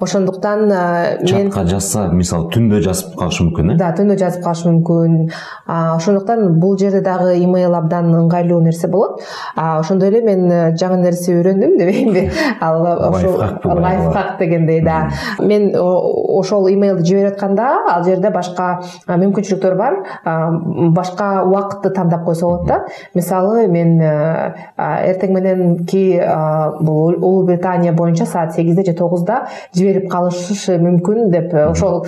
ошондуктан 0.00 0.66
мен 0.68 1.26
чатка 1.26 1.64
жазса 1.68 2.06
мисалы 2.12 2.48
түндө 2.54 2.80
жазып 2.84 3.16
калышы 3.18 3.46
мүмкүн 3.46 3.72
э? 3.74 3.76
Да 3.80 3.92
түндө 3.96 4.16
жазып 4.20 4.44
калышы 4.44 4.70
мүмкүн. 4.70 5.16
Ошондуктан 5.66 6.58
бул 6.60 6.76
жерде 6.78 7.00
дагы 7.04 7.36
имейл 7.42 7.74
абдан 7.78 8.12
ыңгайлуу 8.14 8.60
нерсе 8.64 8.88
болот. 8.88 9.22
Ошондой 9.56 10.10
эле 10.12 10.22
мен 10.26 10.74
жаңы 10.78 11.00
нерсе 11.02 11.36
үйрөндүм 11.36 11.76
дебейинби 11.80 12.26
ал 12.60 12.82
лайфхак 12.82 14.38
дегендей 14.38 14.82
да. 14.84 15.10
Мен 15.40 15.72
ошол 15.76 16.68
имейлди 16.72 17.06
жиберип 17.08 17.34
атканда 17.34 17.70
ал 17.94 18.04
жерде 18.04 18.30
башка 18.30 18.82
мүмкүнчүлүктөр 19.08 19.76
бар. 19.78 20.00
Башка 20.96 21.42
убакытты 21.44 21.90
тандап 21.90 22.24
койсо 22.24 22.46
болот 22.46 22.66
да. 22.68 22.80
Мисалы 23.14 23.66
мен 23.68 23.98
эртең 24.00 25.34
мененки 25.36 26.04
бул 26.80 27.14
улуу 27.16 27.44
британия 27.46 27.92
боюнча 27.92 28.26
саат 28.26 28.54
сегизде 28.54 28.84
же 28.84 28.92
тогузда 28.96 29.46
жиберип 29.74 30.08
калышы 30.10 30.78
мүмкүн 30.82 31.30
деп 31.32 31.54
ошол 31.54 32.04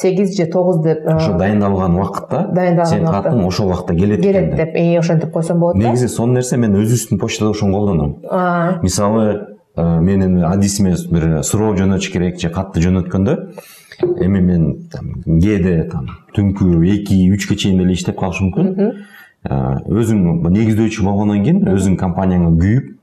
сегиз 0.00 0.36
же 0.36 0.46
тогуз 0.50 0.82
деп 0.84 1.06
ошо 1.06 1.36
дайындалган 1.38 1.96
убакытта 1.96 2.46
дайындалган 2.52 2.90
сенин 2.90 3.10
катың 3.12 3.46
ошол 3.46 3.70
убакытта 3.70 3.94
келет 3.94 4.22
келет 4.22 4.54
деп 4.56 4.76
ошентип 4.98 5.32
койсом 5.32 5.60
болот 5.60 5.78
да. 5.78 5.88
Негизи 5.88 6.08
сонун 6.08 6.40
нерсе 6.40 6.56
мен 6.56 6.76
өзүбүздүн 6.76 7.20
почтада 7.20 7.50
ошону 7.50 7.78
колдоном 7.78 8.16
мисалы 8.82 9.56
менин 9.76 10.44
адисиме 10.44 10.94
бир 11.10 11.42
суроо 11.42 11.74
жөнөтүш 11.78 12.12
керек 12.12 12.38
же 12.40 12.50
катты 12.54 12.82
жөнөткөндө 12.84 13.38
эми 14.22 14.40
мен 14.40 14.68
кээде 15.26 15.88
там 15.90 16.08
түнкү 16.36 16.78
эки 16.94 17.18
үчкө 17.34 17.56
чейин 17.56 17.82
деле 17.82 17.94
иштеп 17.94 18.18
калышым 18.20 18.52
мүмкүн 18.52 18.94
өзүң 19.44 20.20
негиздөөчү 20.54 21.04
болгондон 21.04 21.42
кийин 21.44 21.64
өзүң 21.74 21.98
компанияңа 22.00 22.52
күйүп 22.60 22.93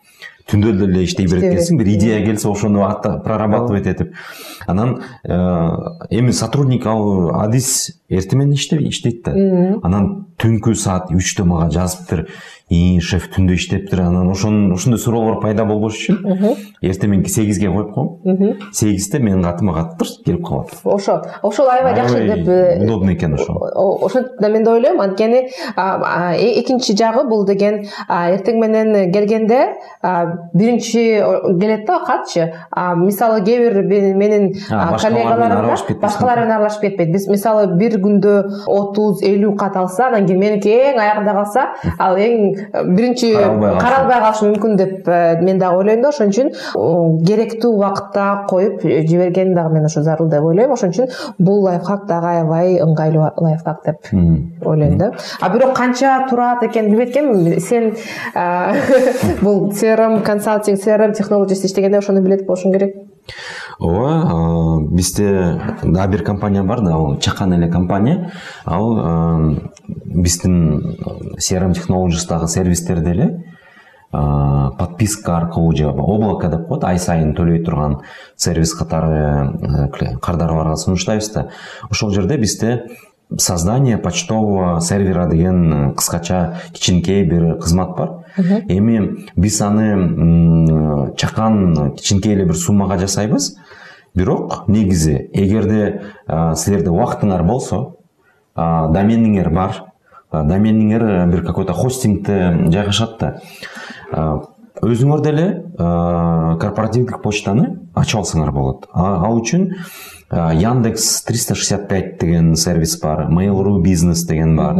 түндө 0.49 0.73
деле 0.79 1.03
иштей 1.05 1.27
берет 1.27 1.51
экенсиң 1.51 1.77
бир 1.77 1.91
идея 1.95 2.23
келсе 2.25 2.49
ошону 2.49 2.85
прорабатывать 3.25 3.87
этип 3.87 4.15
анан 4.67 5.01
эми 6.09 6.31
сотрудник 6.31 6.85
ал 6.85 7.29
адис 7.41 7.91
эртең 8.09 8.43
менен 8.43 8.89
иштейт 8.89 9.23
да 9.25 9.35
анан 9.83 10.25
түнкү 10.41 10.73
саат 10.75 11.11
үчтө 11.13 11.45
мага 11.45 11.69
жазыптыр. 11.71 12.25
Ии 12.71 12.99
шеф 13.03 13.27
түндө 13.33 13.57
иштептир 13.59 13.99
анан 14.05 14.29
ошон 14.31 14.71
ошондой 14.71 14.99
суроолор 14.99 15.41
пайда 15.43 15.65
болбош 15.67 15.97
үчүн 15.99 16.55
эртең 16.81 17.11
мененки 17.11 17.29
сегизге 17.29 17.67
коюп 17.67 17.91
коем. 17.93 18.59
Сегизде 18.73 19.19
менин 19.19 19.43
катыма 19.43 19.73
катып 19.75 20.23
келип 20.25 20.45
калат. 20.47 20.71
Ошо 20.83 21.19
ошол 21.43 21.67
аябай 21.69 21.95
жакшы 21.95 22.21
деп 22.29 22.47
э, 22.47 22.83
удобный 22.83 23.15
экен 23.15 23.33
ошол. 23.35 23.59
ошентип 24.05 24.39
да 24.39 24.49
мен 24.49 24.63
да 24.63 24.71
ойлойм 24.71 25.01
анткени 25.01 25.49
экинчи 25.75 26.95
жагы 26.95 27.27
бул 27.27 27.45
деген 27.45 27.83
эртең 28.07 28.59
менен 28.63 29.11
келгенде 29.11 29.75
биринчи 30.53 31.21
келет 31.59 31.85
да 31.85 31.99
катчы. 32.05 32.53
Мисалы 32.95 33.43
кээ 33.43 33.83
бир 33.83 34.15
менин 34.15 34.53
коллегаларым 34.69 35.75
башкалар 35.99 36.39
менен 36.39 36.55
аралашып 36.55 36.81
кетпейт. 36.87 37.11
Биз 37.11 37.27
мисалы 37.27 37.67
бир 37.75 37.99
күндө 37.99 38.65
отуз 38.67 39.21
элүү 39.23 39.57
кат 39.59 39.75
алса 39.75 40.07
анан 40.07 40.25
кийин 40.25 40.39
меники 40.39 40.71
эң 40.71 40.99
аягында 41.03 41.33
калса 41.33 41.67
ал 41.99 42.15
эң 42.15 42.60
биринчи 42.71 43.33
каралбай 43.35 44.21
калышы 44.21 44.49
мүмкүн 44.49 44.77
деп 44.79 45.07
э, 45.07 45.41
мен 45.41 45.59
дагы 45.59 45.81
ойлойм 45.81 46.01
да 46.01 46.09
ошон 46.09 46.31
үчүн 46.31 46.51
керектүү 47.27 47.71
убакытта 47.75 48.45
коюп 48.49 48.81
жиберген 48.83 49.53
дагы 49.55 49.75
мен 49.75 49.85
ошо 49.85 50.03
зарыл 50.03 50.29
деп 50.29 50.43
ойлойм. 50.43 50.71
Ошон 50.73 50.93
үчүн 50.93 51.09
бул 51.39 51.63
лайфхак 51.65 52.05
дагы 52.07 52.33
аябай 52.35 52.79
ыңгайлуу 52.83 53.29
лайфхак 53.37 53.85
деп 53.85 54.11
ойлойм 54.65 54.97
да. 54.97 55.11
А 55.39 55.49
бирок 55.49 55.75
канча 55.77 56.25
турат 56.29 56.63
экенин 56.63 56.91
билбейт 56.91 57.15
экенмин. 57.15 57.59
Сен 57.59 57.95
бул 59.41 59.71
crm 59.71 60.21
консалтинг 60.23 60.79
crm 60.79 61.13
технологис 61.13 61.65
иштегенде 61.65 61.99
ошону 61.99 62.21
билет 62.21 62.45
болушуң 62.47 62.77
керек 62.77 62.95
ооба 63.79 64.87
бизде 64.91 65.61
дагы 65.83 66.11
бир 66.11 66.23
компания 66.23 66.63
бар 66.63 66.81
да 66.81 66.93
ал 66.93 67.17
чакан 67.19 67.53
эле 67.53 67.69
компания. 67.69 68.31
Ал 68.65 69.57
биздин 70.05 70.97
crm 71.37 71.73
технологистагы 71.73 72.47
сервистерди 72.47 73.09
эле 73.09 73.45
подписка 74.11 75.37
аркылуу 75.37 75.75
же 75.75 75.87
облако 75.87 76.49
деп 76.49 76.67
коет 76.67 76.83
ай 76.83 76.99
сайын 76.99 77.33
төлөй 77.33 77.63
турган 77.63 78.01
сервис 78.35 78.73
катары 78.73 79.53
кардарларга 80.21 80.75
сунуштайбыз 80.75 81.31
да. 81.31 81.47
Ошол 81.89 82.11
жерде 82.11 82.37
бизде 82.37 82.87
создание 83.37 83.97
почтового 83.97 84.81
сервера 84.81 85.27
деген 85.27 85.93
кыскача 85.95 86.57
кичинекей 86.73 87.23
бир 87.23 87.57
кызмат 87.59 87.95
бар. 87.95 88.20
Эми 88.37 89.27
биз 89.35 89.61
аны 89.61 91.13
чакан 91.17 91.95
кичинекей 91.95 92.33
эле 92.35 92.45
бир 92.45 92.55
суммага 92.55 92.97
жасайбыз. 92.97 93.57
Бирок 94.13 94.67
негизи 94.67 95.29
эгерде 95.33 96.01
силерде 96.27 96.89
убактыңар 96.89 97.43
болсо 97.47 97.95
домениңер 98.55 99.49
бар. 99.49 99.85
Домениңер 100.31 101.27
бир 101.31 101.45
какой 101.45 101.65
то 101.65 101.73
хостингде 101.73 102.67
жайгашат 102.71 103.19
да. 103.19 103.37
Өзүңөр 104.81 105.21
деле 105.21 105.63
корпоративдик 105.77 107.21
почтаны 107.21 107.79
ачып 107.95 108.19
алсаңар 108.21 108.51
болот. 108.51 108.87
Ал 108.93 109.39
үчүн 109.39 109.75
яндекс 110.31 111.23
триста 111.27 111.55
шестьдесят 111.55 111.87
пять 111.87 112.19
деген 112.19 112.55
сервис 112.55 112.99
бар 113.01 113.27
mail.ru 113.29 113.81
бизнес 113.81 114.25
деген 114.25 114.55
бар 114.57 114.75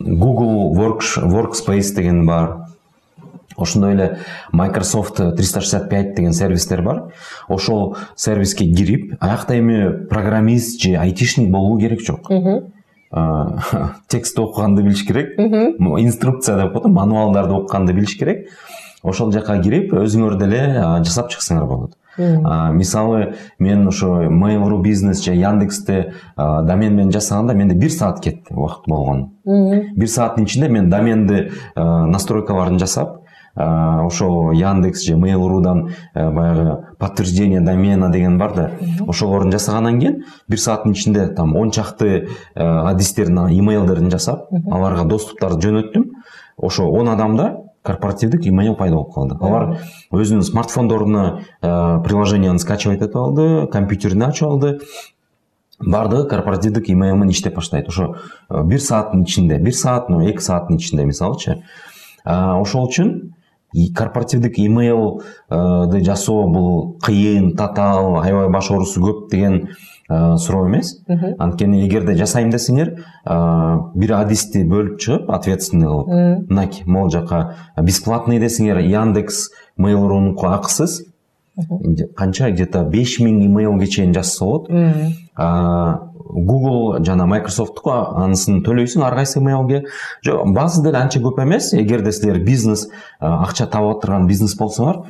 google 0.00 0.74
workspace 0.74 1.94
деген 1.96 2.26
бар. 2.26 2.67
Ошондой 3.58 3.92
эле 3.94 4.18
microsoft 4.52 5.36
триста 5.36 5.60
шестьдесят 5.60 5.90
пять 5.90 6.14
деген 6.14 6.32
сервистер 6.32 6.82
бар. 6.82 7.12
Ошол 7.48 7.96
сервиске 8.16 8.64
кирип 8.64 9.14
аякта 9.20 9.58
эми 9.58 10.06
программист 10.06 10.80
же 10.80 10.96
айтишник 10.96 11.50
болуу 11.50 11.78
керек 11.78 12.00
жок. 12.00 12.30
Текстти 14.08 14.40
окуганды 14.40 14.82
билиш 14.82 15.04
керек. 15.06 15.38
Инструкция 15.38 16.56
деп 16.56 16.72
коет 16.72 16.86
мануалдарды 16.86 17.54
окуганды 17.54 17.92
билиш 17.92 18.16
керек. 18.16 18.48
Ошол 19.02 19.32
жака 19.32 19.60
кирип 19.62 19.92
өзүңөр 19.94 20.38
деле 20.38 20.60
жасап 21.04 21.30
чыксаңар 21.30 21.66
болот. 21.66 21.94
Мисалы 22.18 23.34
мен 23.60 23.86
ошо 23.86 24.24
mail.ru 24.24 24.82
бизнес 24.82 25.22
же 25.22 25.34
яндексте 25.34 26.14
домен 26.36 26.96
менен 26.96 27.12
жасаганда 27.12 27.54
менде 27.54 27.76
бир 27.76 27.90
саат 27.90 28.20
кетти 28.20 28.52
убакыт 28.52 28.88
болгону 28.88 29.30
бир 29.44 30.08
сааттын 30.08 30.44
ичинде 30.44 30.68
мен 30.68 30.90
доменди 30.90 31.52
настройкаларын 31.76 32.78
жасап 32.78 33.22
ә, 33.58 34.06
ошол 34.06 34.52
яндекс 34.52 35.02
же 35.02 35.14
mail 35.14 35.46
рудан 35.48 35.90
ә, 36.14 36.30
баягы 36.30 36.94
подтверждение 36.98 37.60
домена 37.60 38.10
деген 38.10 38.38
бар 38.38 38.54
да. 38.54 38.70
Ошолорун 39.06 39.52
жасагандан 39.52 39.98
кийин 39.98 40.24
бир 40.48 40.60
сааттын 40.60 40.92
ичинде 40.92 41.26
там 41.28 41.56
он 41.56 41.70
чакты 41.70 42.28
ә, 42.54 42.90
адистердин 42.90 43.48
имейлдерин 43.58 44.10
жасап 44.10 44.46
аларга 44.70 45.04
доступтарды 45.04 45.68
жөнөттүм. 45.68 46.04
Ошо 46.56 46.88
он 46.88 47.08
адамда 47.08 47.64
корпоративдик 47.82 48.46
имейл 48.46 48.76
пайда 48.76 48.96
болуп 48.96 49.14
калды. 49.14 49.36
Алар 49.40 49.78
өзүнүн 50.12 50.42
смартфондоруна 50.42 51.42
ә, 51.60 52.02
приложенияны 52.04 52.58
скачивать 52.58 53.02
этип 53.02 53.16
алды 53.16 53.66
компьютерине 53.72 54.26
ачып 54.26 54.48
алды. 54.48 54.78
Баардыгы 55.80 56.28
корпоративдик 56.28 56.90
имейл 56.90 57.16
менен 57.16 57.30
иштеп 57.30 57.54
баштайт. 57.54 57.88
Ошо 57.88 58.16
бир 58.50 58.80
сааттын 58.80 59.22
ичинде 59.22 59.58
бир 59.58 59.74
саат 59.74 60.10
эки 60.10 60.42
сааттын 60.42 60.76
ичинде 60.76 61.04
мисалычы. 61.04 61.62
Ошол 62.24 62.88
үчүн 62.88 63.32
корпоративдик 63.72 64.58
имейлды 64.58 66.00
жасоо 66.04 66.48
бул 66.48 66.98
кыйын 67.04 67.54
татаал 67.56 68.20
аябай 68.22 68.48
баш 68.48 68.70
оорусу 68.70 69.00
көп 69.00 69.30
деген 69.30 69.68
суроо 70.08 70.68
эмес. 70.68 71.02
Анткени 71.38 71.86
эгерде 71.86 72.14
жасайм 72.16 72.48
десеңер 72.50 72.94
бир 73.94 74.14
адисти 74.16 74.64
бөлүп 74.64 74.98
чыгып 75.04 75.30
ответственный 75.30 75.86
кылып 75.86 76.50
мынакей 76.50 76.86
могул 76.86 77.10
жака 77.10 77.56
бесплатный 77.76 78.40
десеңер 78.40 78.80
яндекс 78.80 79.50
mail 79.76 80.08
рунуку 80.08 80.46
акысыз 80.46 81.02
канча? 82.16 82.50
Где 82.50 82.66
то 82.66 82.84
беш 82.84 83.18
миң 83.20 83.44
имейлге 83.46 83.86
чейин 83.86 84.14
жазса 84.14 84.44
болот. 84.44 84.68
Google 86.28 87.02
жана 87.06 87.24
microsoftтуку 87.24 87.90
анысын 88.20 88.58
төлөйсүң 88.60 89.02
ар 89.06 89.14
кайсы 89.16 89.38
имейлге. 89.40 89.86
Жок 90.22 90.52
баасы 90.52 90.82
деле 90.84 90.98
анча 91.00 91.22
көп 91.24 91.40
эмес. 91.40 91.72
Эгерде 91.72 92.12
силер 92.12 92.38
бизнес 92.44 92.90
акча 93.18 93.66
таап 93.66 93.96
отурган 93.96 94.26
бизнес 94.28 94.52
болсоңор 94.58 95.06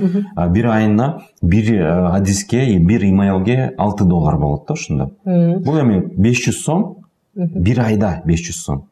бир 0.55 0.71
айына 0.71 1.09
бир 1.43 1.73
адиске 2.15 2.79
бир 2.79 3.03
имейлге 3.03 3.75
алты 3.77 4.05
доллар 4.05 4.39
болот 4.39 4.69
да 4.69 4.75
ошондо 4.75 5.11
бул 5.25 5.81
эми 5.81 6.05
беш 6.17 6.47
жүз 6.47 6.63
сом 6.63 6.97
бир 7.35 7.81
айда 7.81 8.23
беш 8.25 8.47
жүз 8.49 8.63
сом. 8.63 8.85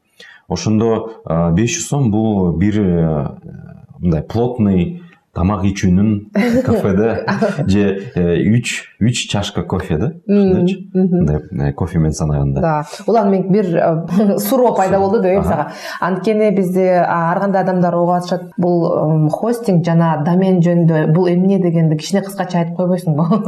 Ошондо 0.49 1.23
беш 1.55 1.79
жүз 1.79 1.89
сом 1.89 2.11
бул 2.11 2.53
бир 2.59 2.83
мындай 4.01 4.23
плотный 4.23 5.03
тамак 5.37 5.65
ичүүнүн 5.69 6.11
кафеде 6.67 7.11
же 7.73 7.85
э, 8.17 8.41
үч 8.57 8.73
үч 9.01 9.27
чашка 9.31 9.63
кофе 9.69 9.99
да 10.01 10.11
мындай 10.27 11.71
э, 11.71 11.73
кофе 11.73 11.99
менен 11.99 12.17
санаганда 12.17 12.61
да. 12.61 12.85
Улан 13.07 13.31
мен 13.31 13.49
бир 13.53 13.67
э, 13.77 14.39
суроо 14.49 14.75
пайда 14.75 14.99
болду 14.99 15.21
деп 15.23 15.45
сага 15.45 15.73
анткени 16.01 16.51
бизде 16.57 16.89
ар 17.05 17.41
кандай 17.41 17.63
адамдар 17.63 17.95
угуп 17.95 18.17
атышат 18.17 18.49
бул 18.57 19.29
хостинг 19.31 19.85
жана 19.85 20.23
домен 20.25 20.63
жөнүндө 20.65 21.13
бул 21.13 21.29
эмне? 21.29 21.61
дегенди 21.61 21.97
кичине 21.97 22.23
кыскача 22.25 22.63
айтып 22.63 22.77
койбойсуңбу 22.77 23.41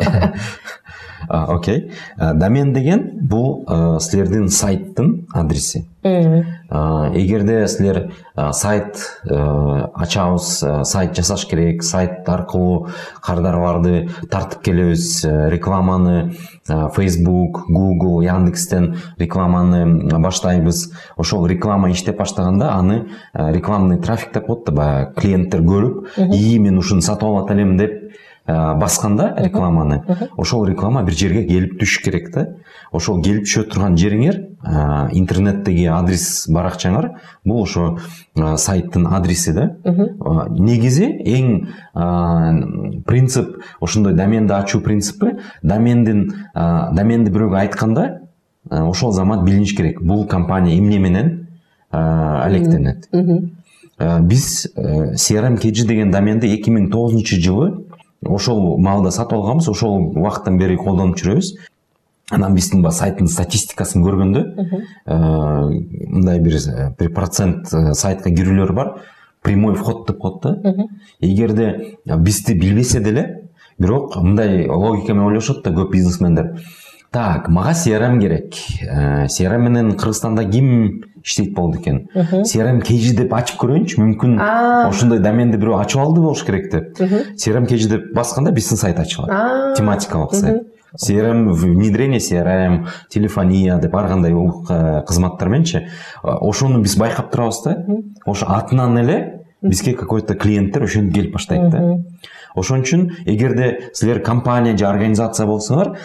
окей. 1.29 1.91
Домен 2.17 2.73
деген 2.73 3.11
бул 3.29 3.65
силердин 4.01 4.49
сайттын 4.49 5.27
адреси 5.35 5.87
эгерде 6.05 7.67
силер 7.69 8.13
сайт 8.53 8.99
ачабыз 9.27 10.65
сайт 10.85 11.17
жасаш 11.17 11.45
керек 11.51 11.83
сайт 11.83 12.29
аркылуу 12.29 12.89
кардарларды 13.21 14.09
тартып 14.31 14.63
келебиз 14.63 15.25
рекламаны 15.25 16.35
facebook 16.69 17.65
google 17.69 18.25
яндекстен 18.25 18.95
рекламаны 19.19 20.09
баштайбыз 20.19 20.93
ошол 21.17 21.47
реклама 21.47 21.91
иштеп 21.91 22.19
баштаганда 22.19 22.73
аны 22.73 23.09
рекламный 23.35 23.99
трафик 23.99 24.33
деп 24.33 24.47
коет 24.47 24.67
да 24.67 24.73
баягы 24.73 25.15
клиенттер 25.21 25.61
көрүп 25.61 26.19
ии 26.33 26.59
мен 26.59 26.79
ушуну 26.79 27.03
сатып 27.03 27.29
алып 27.29 27.47
аталем 27.47 27.77
деп 27.77 28.08
басканда 28.49 29.35
рекламаны. 29.37 30.03
Ошол 30.37 30.67
реклама 30.67 31.03
бир 31.05 31.13
жерге 31.13 31.45
келип 31.45 31.77
түшүш 31.81 32.03
керек 32.05 32.31
да. 32.33 32.47
Ошол 32.93 33.21
келип 33.23 33.45
түшө 33.45 33.69
турган 33.69 33.97
жериңер 34.01 34.39
интернеттеги 35.13 35.85
адрес 35.93 36.49
баракчаңар 36.49 37.11
бул 37.45 37.63
ошо 37.63 37.99
сайттын 38.35 39.07
адреси 39.13 39.53
да. 39.53 39.77
Негизи 40.57 41.11
эң 41.29 41.69
принцип 43.05 43.59
ошондой 43.81 44.15
доменди 44.15 44.53
ачуу 44.57 44.81
принципи 44.81 45.37
домендин 45.63 46.33
доменди 46.55 47.31
бирөөгө 47.31 47.61
айтканда 47.67 48.09
ошол 48.71 49.13
замат 49.13 49.45
билиниш 49.45 49.77
керек. 49.77 50.01
Бул 50.01 50.27
компания 50.27 50.79
эмне 50.79 50.99
менен 50.99 51.47
алектенет. 51.91 53.09
Биз 53.99 54.67
crm 54.75 55.59
kg 55.59 55.87
деген 55.87 56.11
доменди 56.11 56.47
эки 56.55 56.71
миң 56.71 56.89
тогузунчу 56.91 57.37
жылы 57.43 57.85
ошол 58.27 58.79
маалда 58.79 59.11
сатып 59.11 59.39
алганбыз 59.39 59.69
ошол 59.69 60.13
убакыттан 60.17 60.59
бери 60.59 60.77
колдонуп 60.77 61.19
жүрөбүз. 61.19 61.53
Анан 62.31 62.55
биздин 62.55 62.83
баягы 62.83 62.99
сайттын 62.99 63.29
статистикасын 63.29 64.03
көргөндө 64.05 64.43
мындай 65.07 66.41
бир 66.41 66.59
бир 66.99 67.13
процент 67.15 67.69
сайтка 67.69 68.31
кирүүлөр 68.31 68.73
бар. 68.73 68.95
Прямой 69.43 69.75
вход 69.75 70.07
деп 70.07 70.19
коет 70.19 70.43
да. 70.43 70.75
Эгерде 71.21 71.97
бизди 72.05 72.53
билбесе 72.53 73.01
деле 73.01 73.49
бирок 73.79 74.17
мындай 74.17 74.69
логика 74.69 75.15
менен 75.15 75.29
ойлошот 75.29 75.63
да 75.65 75.71
көп 75.71 75.93
бизнесмендер. 75.93 76.61
Так 77.11 77.49
мага 77.49 77.71
crm 77.71 78.21
керек. 78.21 78.55
Crm 78.83 79.59
менен 79.59 79.93
кыргызстанда 79.97 80.45
ким 80.45 81.05
иштейт 81.25 81.55
болду 81.55 81.79
экен 81.79 82.09
crm 82.15 82.81
kg 82.81 83.15
деп 83.17 83.35
ачып 83.35 83.61
көрөйүнчү 83.63 84.01
мүмкүн 84.03 84.39
ошондой 84.89 85.19
доменди 85.21 85.57
бирөө 85.59 85.83
ачып 85.83 86.01
алды 86.01 86.21
болуш 86.21 86.45
керек 86.47 86.71
деп. 86.73 86.99
Crm 86.99 87.67
kg 87.67 87.89
деп 87.89 88.11
басканда 88.15 88.53
биздин 88.53 88.79
сайт 88.79 88.99
ачылат 88.99 89.77
тематикалык 89.77 90.35
сайт. 90.35 90.63
Crm 90.97 91.53
внедрение 91.53 92.19
crm 92.19 92.87
телефония 93.11 93.79
деп 93.79 93.95
ар 93.95 94.09
кандай 94.09 94.33
кызматтар 95.07 95.49
мененчи 95.49 95.87
ошону 96.23 96.81
биз 96.81 96.97
байкап 96.97 97.31
турабыз 97.31 97.63
да. 97.65 97.77
Ошо 98.27 98.47
атынан 98.49 98.99
эле 98.99 99.43
бизге 99.63 99.93
какой 99.93 100.23
то 100.23 100.35
клиенттер 100.35 100.85
ошентип 100.85 101.15
келип 101.15 101.33
баштайт 101.35 101.71
да. 101.71 101.99
Ошон 102.57 102.81
үчүн 102.81 103.13
эгерде 103.27 103.91
силер 103.93 104.23
компания 104.25 104.77
же 104.77 104.87
организация 104.87 105.47
болсоңор 105.47 105.97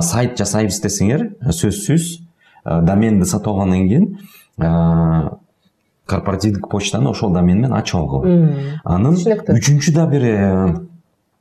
сайт 0.00 0.38
жасайбыз 0.38 0.78
десеңер 0.84 1.24
сөзсүз 1.50 2.20
доменди 2.64 3.26
сатып 3.26 3.48
алгандан 3.48 3.88
кийин 3.88 4.18
корпоративдик 4.58 6.68
почтаны 6.68 7.10
ошол 7.10 7.32
домен 7.32 7.60
менен 7.60 7.72
ачып 7.72 8.00
алгыла 8.00 8.52
анын 8.84 9.14
үчүнчү 9.14 9.94
да 9.94 10.06
бир 10.06 10.88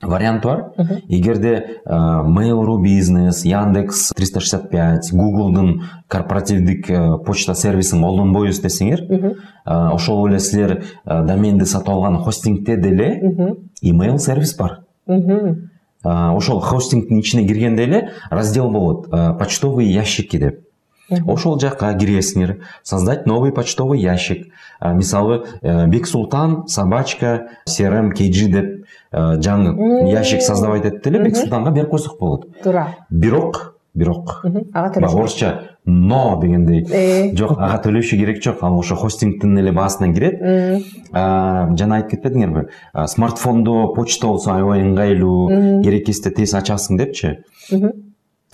вариант 0.02 0.44
бар 0.44 0.74
эгерде 1.10 1.82
mail.ru 1.88 2.82
бизнес 2.82 3.46
яндекс 3.46 4.14
триста 4.16 4.40
шестьдесят 4.40 4.70
пять 4.70 5.12
гуглдун 5.12 5.84
корпоративдик 6.08 6.88
почта 7.26 7.56
сервисин 7.56 8.04
колдонбойбуз 8.04 8.62
десеңер 8.62 9.36
ошол 9.66 10.28
эле 10.28 10.40
силер 10.40 10.84
доменди 11.06 11.66
сатып 11.66 11.90
алган 11.90 12.18
хостингте 12.18 12.78
деле 12.78 13.56
имейл 13.82 14.20
сервис 14.20 14.56
бар. 14.58 14.84
Ошол 16.04 16.60
хостингдин 16.60 17.20
ичине 17.20 17.48
киргенде 17.48 17.84
эле 17.84 18.10
раздел 18.30 18.70
болот 18.70 19.10
почтовые 19.10 19.92
ящики 19.92 20.38
деп 20.38 20.67
ошол 21.10 21.60
жака 21.60 21.94
киресиңер 21.94 22.58
создать 22.84 23.26
новый 23.26 23.52
почтовый 23.52 24.00
ящик. 24.00 24.52
Мисалы 24.82 25.44
бексултан 25.62 26.68
собачка 26.68 27.48
crm 27.68 28.12
kg 28.14 28.52
деп 28.52 28.86
жаңы 29.14 30.10
ящик 30.12 30.42
создавать 30.42 30.86
этип 30.86 31.08
эле 31.08 31.24
бексултанга 31.24 31.72
берип 31.72 31.90
койсок 31.90 32.20
болот. 32.20 32.48
Туура 32.64 32.96
бирок 33.10 33.76
бирок. 33.98 34.44
Ага 34.74 35.00
төлөш 35.00 35.14
орусча 35.16 35.54
но 35.86 36.38
дегендей. 36.42 36.84
Жок 37.34 37.56
ага 37.58 37.80
төлөшү 37.88 38.20
керек 38.20 38.44
жок 38.44 38.62
ал 38.62 38.78
ошо 38.78 38.96
хостингдин 38.96 39.58
эле 39.58 39.72
баасынан 39.72 40.14
кирет. 40.14 40.42
Жана 41.14 42.02
айтып 42.02 42.12
кетпедиңерби. 42.18 42.68
Смартфондо 43.08 43.94
почта 43.96 44.28
болсо 44.28 44.52
аябай 44.54 44.84
ыңгайлуу 44.84 45.82
керек 45.82 46.06
кезде 46.12 46.30
тез 46.36 46.54
ачасың 46.60 47.00
депчи? 47.00 47.38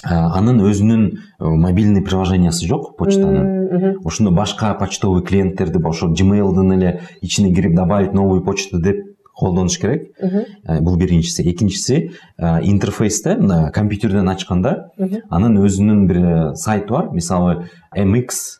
Анын 0.03 0.59
өзүнүн 0.61 1.19
мобильный 1.39 2.01
приложениясы 2.01 2.67
жок 2.67 2.97
почтанын. 2.97 3.97
Ошондо 4.05 4.31
башка 4.31 4.73
почтовый 4.73 5.23
клиенттерди 5.23 5.81
ошо 5.83 6.07
gmailдын 6.07 6.75
эле 6.75 7.01
ичине 7.21 7.53
кирип 7.53 7.75
добавить 7.75 8.13
новую 8.13 8.43
почту 8.43 8.79
деп 8.79 9.15
колдонуш 9.35 9.77
керек. 9.79 10.11
Бул 10.81 10.97
биринчиси. 10.97 11.41
Экинчиси 11.41 12.11
интерфейсте 12.37 13.35
мына 13.35 13.71
компьютерден 13.71 14.29
ачканда 14.29 14.91
анын 15.29 15.57
өзүнүн 15.57 16.07
бир 16.07 16.55
сайты 16.55 16.93
бар. 16.93 17.09
Мисалы 17.11 17.69
mx 17.95 18.59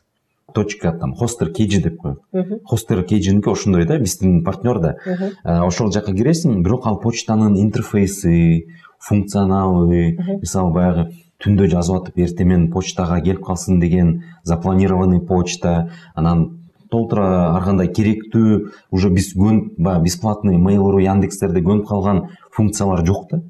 точка 0.54 0.92
там 0.92 1.14
хостер 1.14 1.50
kg 1.50 1.82
деп 1.82 1.96
коет. 1.98 2.18
Хостер 2.64 3.02
kgники 3.02 3.48
ошондой 3.50 3.86
да 3.86 3.98
биздин 3.98 4.44
партнер 4.44 4.78
да. 4.78 4.96
Ошол 5.44 5.92
жака 5.92 6.12
киресиң 6.12 6.62
бирок 6.62 6.86
ал 6.86 7.00
почтанын 7.00 7.56
интерфейси 7.60 8.66
функционалы 8.98 10.16
мисалы 10.40 10.72
баягы 10.72 11.10
түндө 11.44 11.68
жазып 11.76 12.02
атып 12.02 12.20
эртең 12.26 12.50
менен 12.50 12.68
почтага 12.72 13.20
келип 13.22 13.44
калсын 13.44 13.80
деген 13.80 14.22
запланированный 14.44 15.20
почта. 15.20 15.90
Анан 16.14 16.64
толтура 16.94 17.26
ар 17.54 17.64
кандай 17.64 17.88
керектүү 17.92 18.70
уже 18.94 19.10
биз 19.10 19.32
көнүп 19.34 19.78
баягы 19.78 20.08
бесплатный 20.08 20.58
mail 20.60 20.84
ру 20.92 21.00
яндекстерде 21.02 21.62
көнүп 21.64 21.88
калган 21.88 22.22
функциялар 22.54 23.04
жок 23.06 23.30
да 23.32 23.40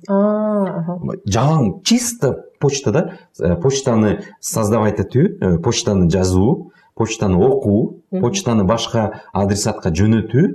жалаң 1.27 1.81
чисто 1.85 2.35
почта 2.61 2.93
да. 2.93 3.03
Э, 3.41 3.57
почтаны 3.61 4.21
создавать 4.41 5.01
этүү 5.05 5.61
почтаны 5.65 6.09
жазуу 6.11 6.71
почтаны 6.97 7.37
окуу 7.37 8.01
почтаны 8.11 8.65
башка 8.65 9.11
адресатка 9.33 9.91
жөнөтүү 9.91 10.47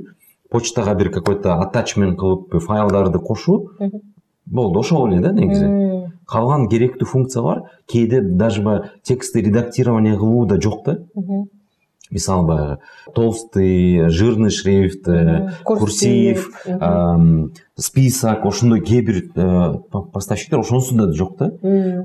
почтага 0.50 0.96
бир 0.96 1.12
какой 1.12 1.40
то 1.42 1.60
атачмент 1.62 2.18
кылып 2.20 2.58
файлдарды 2.64 3.20
кошуу 3.20 3.70
болду 4.46 4.80
ошол 4.80 5.08
эле 5.08 5.22
да 5.22 5.32
негизи. 5.32 5.66
Калган 6.30 6.68
керектүү 6.70 7.08
функциялар 7.08 7.64
кээде 7.90 8.22
даже 8.22 8.62
баягы 8.62 8.92
текстти 9.04 9.42
редактирование 9.42 10.16
кылуу 10.18 10.46
да 10.46 10.60
жок 10.62 10.86
да 10.86 10.98
мисалы 12.12 12.48
баягы 12.48 12.78
толстый 13.16 14.10
жирный 14.10 14.50
шрифт 14.50 15.08
э, 15.08 15.50
курсив 15.64 16.52
список 17.76 18.46
ошондой 18.46 18.82
кээ 18.82 19.02
бир 19.02 19.24
э, 19.36 19.74
поставщиктер 20.14 20.60
ошонусу 20.60 20.96
да 20.96 21.12
жок 21.14 21.38
да 21.38 21.52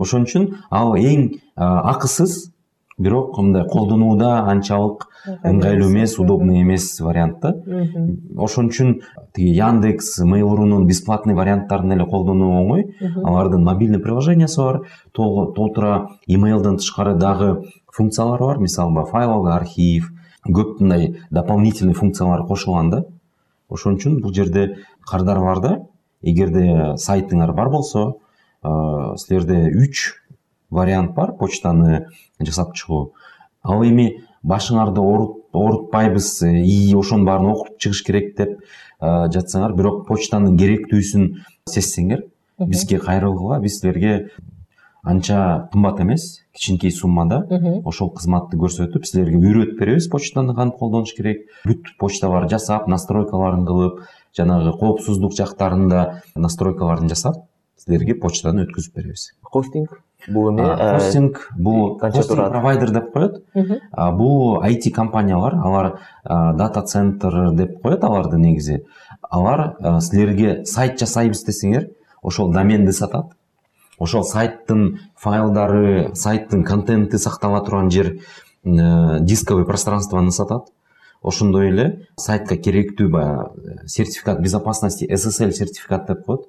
ошон 0.00 0.24
үчүн 0.24 0.50
ал 0.70 0.96
эң 0.96 1.40
акысыз 1.56 2.53
бирок 2.98 3.38
мындай 3.38 3.64
колдонууда 3.68 4.44
анчалык 4.50 5.08
ыңгайлуу 5.42 5.90
эмес 5.90 6.18
удобный 6.18 6.62
эмес 6.62 7.00
вариант 7.00 7.40
да. 7.42 7.54
Ошон 8.38 8.68
үчүн 8.70 9.00
тиги 9.34 9.54
яндекс 9.56 10.20
mail 10.22 10.54
рунун 10.54 10.86
бесплатный 10.86 11.34
варианттарын 11.34 11.92
эле 11.92 12.06
колдонуу 12.06 12.52
оңой. 12.60 12.84
Алардын 13.24 13.64
мобильный 13.64 13.98
приложениясы 13.98 14.60
бар. 14.60 14.80
Толтура 15.12 16.08
имейлден 16.26 16.76
тышкары 16.76 17.16
дагы 17.16 17.64
функциялары 17.92 18.44
бар. 18.44 18.58
Мисалы 18.58 18.94
баягы 18.94 19.10
файловый 19.10 19.52
архив 19.54 20.12
көп 20.46 20.80
мындай 20.80 21.16
дополнительный 21.30 21.94
функциялар 21.94 22.46
кошулган 22.46 22.90
да. 22.90 23.04
Ошон 23.68 23.96
үчүн 23.96 24.20
бул 24.20 24.32
жерде 24.34 24.76
кардарларда 25.08 25.86
эгерде 26.22 26.94
сайтыңар 27.00 27.54
бар 27.54 27.70
болсо 27.70 28.14
силерде 28.62 29.70
үч 29.72 30.12
вариант 30.74 31.14
бар 31.14 31.34
почтаны 31.38 32.06
жасап 32.40 32.74
чыгуу 32.74 33.12
ал 33.62 33.84
эми 33.86 34.08
башыңарды 34.44 35.00
оорутпайбыз 35.00 36.30
и 36.50 36.94
ошонун 36.96 37.26
баарын 37.26 37.52
окуп 37.54 37.78
чыгыш 37.78 38.02
керек 38.06 38.34
деп 38.36 38.58
жатсаңар 39.00 39.76
бирок 39.78 40.04
почтанын 40.08 40.58
керектүүсүн 40.60 41.30
сезсеңер 41.70 42.26
бизге 42.58 42.98
кайрылгыла 42.98 43.60
биз 43.62 43.80
силерге 43.80 44.28
анча 45.04 45.68
кымбат 45.72 46.00
эмес 46.00 46.40
кичинекей 46.54 46.90
суммада 46.90 47.42
ошол 47.84 48.10
кызматты 48.16 48.56
көрсөтүп 48.60 49.04
силерге 49.04 49.40
үйрөтүп 49.40 49.80
беребиз 49.80 50.08
почтаны 50.08 50.54
кантип 50.56 50.78
колдонуш 50.80 51.12
керек. 51.16 51.44
Бүт 51.68 51.92
почталарды 52.00 52.56
жасап 52.56 52.88
настройкаларын 52.88 53.66
кылып 53.68 54.00
жанагы 54.36 54.72
коопсуздук 54.78 55.36
жактарында 55.36 56.22
настройкаларын 56.34 57.12
жасап 57.12 57.44
силерге 57.76 58.16
почтаны 58.16 58.64
өткөзүп 58.64 58.96
беребиз. 58.96 59.32
Хостинг? 59.42 60.00
Бул 60.28 60.48
эме 60.50 60.66
хостинг 60.76 61.40
бул 61.56 61.98
хостинг 61.98 62.48
провайдер 62.50 62.90
деп 62.90 63.12
коет 63.12 63.42
бул 64.18 64.62
IT 64.62 64.90
компаниялар 64.90 65.54
алар 65.54 65.90
дата 66.24 66.82
центр 66.82 67.52
деп 67.52 67.80
коет 67.82 68.04
аларды 68.04 68.38
негизи 68.38 68.84
алар 69.30 69.74
силерге 70.00 70.64
сайт 70.64 70.98
жасайбыз 71.00 71.44
десеңер 71.46 71.88
ошол 72.22 72.52
доменди 72.52 72.92
сатат 72.92 73.34
ошол 73.98 74.24
сайттын 74.24 74.98
файлдары 75.16 76.14
сайттын 76.14 76.64
контенти 76.64 77.16
сактала 77.16 77.60
турган 77.64 77.90
жер 77.90 78.16
дисковый 78.64 79.64
пространствоны 79.64 80.30
сатат 80.30 80.70
ошондой 81.24 81.70
эле 81.72 81.86
сайтка 82.20 82.56
керектүү 82.60 83.08
баягы 83.10 83.88
сертификат 83.88 84.40
безопасности 84.44 85.08
ссл 85.08 85.50
сертификат 85.50 86.06
деп 86.08 86.24
коет. 86.26 86.46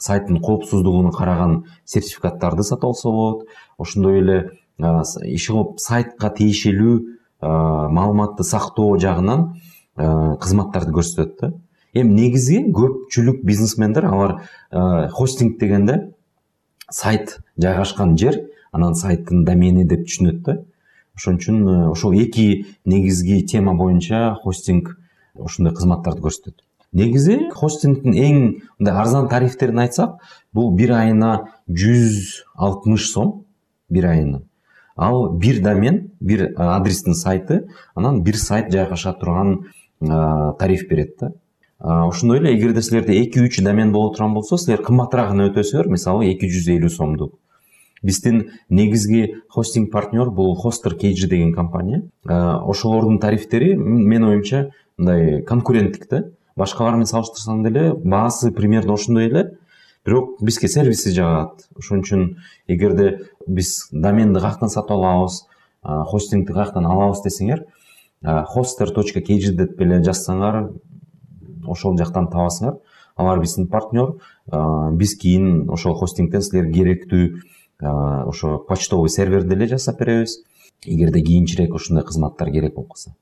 Сайттын 0.00 0.40
коопсуздугуна 0.40 1.12
караган 1.12 1.64
сертификаттарды 1.84 2.62
сатып 2.62 2.84
алса 2.84 3.08
болот. 3.08 3.46
Ошондой 3.78 4.20
эле 4.20 4.50
иши 5.24 5.52
кылып 5.52 5.80
сайтка 5.80 6.30
тиешелүү 6.36 6.98
маалыматты 7.40 8.44
сактоо 8.44 8.98
жагынан 9.00 9.54
кызматтарды 9.96 10.92
көрсөтөт 10.92 11.40
да. 11.40 11.52
Эми 11.96 12.12
негизи 12.12 12.60
көпчүлүк 12.76 13.40
бизнесмендер 13.42 14.04
алар 14.04 14.42
хостинг 15.16 15.58
дегенде 15.58 16.12
сайт 16.90 17.38
жайгашкан 17.56 18.18
жер 18.20 18.42
анан 18.72 18.94
сайттын 18.94 19.44
домени 19.44 19.84
деп 19.88 20.04
түшүнөт 20.04 20.42
да. 20.44 20.58
Ошон 21.16 21.40
үчүн 21.40 21.58
э, 21.68 21.88
ошол 21.90 22.12
эки 22.12 22.66
негизги 22.84 23.42
тема 23.46 23.74
боюнча 23.74 24.36
хостинг 24.42 24.96
ушундай 25.34 25.74
кызматтарды 25.74 26.20
көрсөтөт. 26.20 26.60
Негизи 26.92 27.50
хостингдин 27.52 28.14
эң 28.14 28.36
мындай 28.78 28.94
арзан 28.94 29.28
тарифтерин 29.28 29.80
айтсак 29.82 30.20
бул 30.52 30.74
бир 30.76 30.92
айына 30.96 31.48
жүз 31.68 32.44
алтымыш 32.54 33.08
сом 33.10 33.44
бир 33.88 34.10
айына. 34.12 34.42
Ал 34.96 35.32
бир 35.32 35.62
домен 35.62 36.12
бир 36.20 36.52
адрестин 36.56 37.14
сайты 37.14 37.66
анан 37.94 38.22
бир 38.22 38.36
сайт 38.36 38.72
жайгаша 38.72 39.12
турган 39.12 39.66
тариф 40.00 40.88
берет 40.88 41.16
да. 41.20 41.32
Ошондой 41.78 42.38
эле 42.38 42.54
эгерде 42.56 42.82
силерде 42.82 43.20
эки 43.22 43.40
үч 43.40 43.62
домен 43.62 43.92
боло 43.92 44.12
турган 44.14 44.34
болсо 44.34 44.56
силер 44.56 44.82
кымбатыраагына 44.82 45.50
өтөсүңөр 45.50 45.90
мисалы 45.92 46.30
эки 46.32 46.48
жүз 46.48 46.70
элүү 46.78 46.92
сомдук 46.92 47.34
биздин 48.06 48.50
негизги 48.70 49.34
хостинг 49.50 49.90
партнер 49.92 50.30
бул 50.30 50.54
хостер 50.54 50.94
kg 50.94 51.28
деген 51.28 51.52
компания. 51.54 52.02
Ошолордун 52.24 53.18
тарифтери 53.18 53.74
менин 53.74 54.30
оюмча 54.30 54.70
мындай 54.96 55.42
конкуренттик 55.42 56.08
да. 56.10 56.24
Башкалар 56.56 56.94
менен 56.94 57.10
салыштырсаң 57.10 57.64
деле 57.66 57.92
баасы 57.92 58.52
примерно 58.52 58.94
ошондой 58.94 59.26
эле. 59.26 59.44
Бирок 60.06 60.40
бизге 60.40 60.68
сервиси 60.68 61.10
жагат. 61.10 61.66
Ошон 61.76 62.04
үчүн 62.04 62.36
эгерде 62.68 63.26
биз 63.46 63.88
доменди 63.90 64.40
каяктан 64.40 64.70
сатып 64.70 64.96
алабыз 64.96 65.42
хостингди 65.82 66.54
каяктан 66.54 66.86
алабыз 66.86 67.24
десеңер 67.26 67.66
hoster 68.54 68.92
точка 68.94 69.20
kg 69.20 69.52
деп 69.56 69.80
эле 69.80 70.00
жазсаңар 70.02 70.70
ошол 71.66 71.98
жактан 71.98 72.30
табасыңар. 72.30 72.78
Алар 73.16 73.40
биздин 73.40 73.68
партнер. 73.68 74.14
Биз 74.92 75.16
кийин 75.18 75.68
ошол 75.70 75.94
хостингден 75.94 76.42
силерге 76.42 76.72
керектүү 76.72 77.28
ошо 77.80 78.58
почтовый 78.68 79.10
серверди 79.10 79.54
эле 79.54 79.66
жасап 79.66 79.98
беребиз. 80.00 80.38
Эгерде 80.84 81.20
кийинчерээк 81.20 81.74
ушундай 81.74 82.04
кызматтар 82.04 82.50
керек 82.50 82.74
болуп 82.74 82.92
калса 82.94 83.14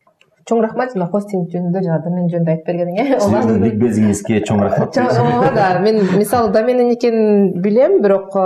чоң 0.48 0.60
рахмат 0.60 0.92
жана 0.92 1.06
хостинг 1.08 1.48
жөнүндө 1.54 1.80
жана 1.86 2.02
домен 2.04 2.26
жөнүндө 2.28 2.52
айтып 2.52 2.66
бергениңе 2.68 3.18
сиздин 3.22 3.62
ликбезиңизге 3.64 4.40
чоң 4.44 4.60
рахмат 4.60 4.98
ооба 5.00 5.68
мен 5.84 6.02
мисалы 6.18 6.50
доменин 6.52 6.90
экенин 6.92 7.62
билем 7.64 8.02
бирок 8.04 8.36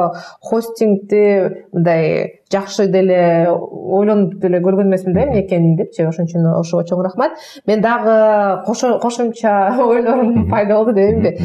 хостингди 0.50 1.24
мындай 1.72 2.44
жакшы 2.52 2.86
деле 2.88 3.48
ойлонуп 3.50 4.34
деле 4.40 4.60
көргөн 4.64 4.88
эмесмин 4.88 5.14
да 5.14 5.24
эмне 5.24 5.42
экенин 5.44 5.76
депчи 5.76 6.02
ошон 6.06 6.26
үчүн 6.26 6.46
ошого 6.56 6.84
чоң 6.88 7.02
рахмат. 7.04 7.36
Мен 7.66 7.82
дагы 7.82 8.64
кошумча 8.66 9.74
ойлорум 9.84 10.48
пайда 10.50 10.76
болду 10.76 10.92
дебейинби 10.92 11.36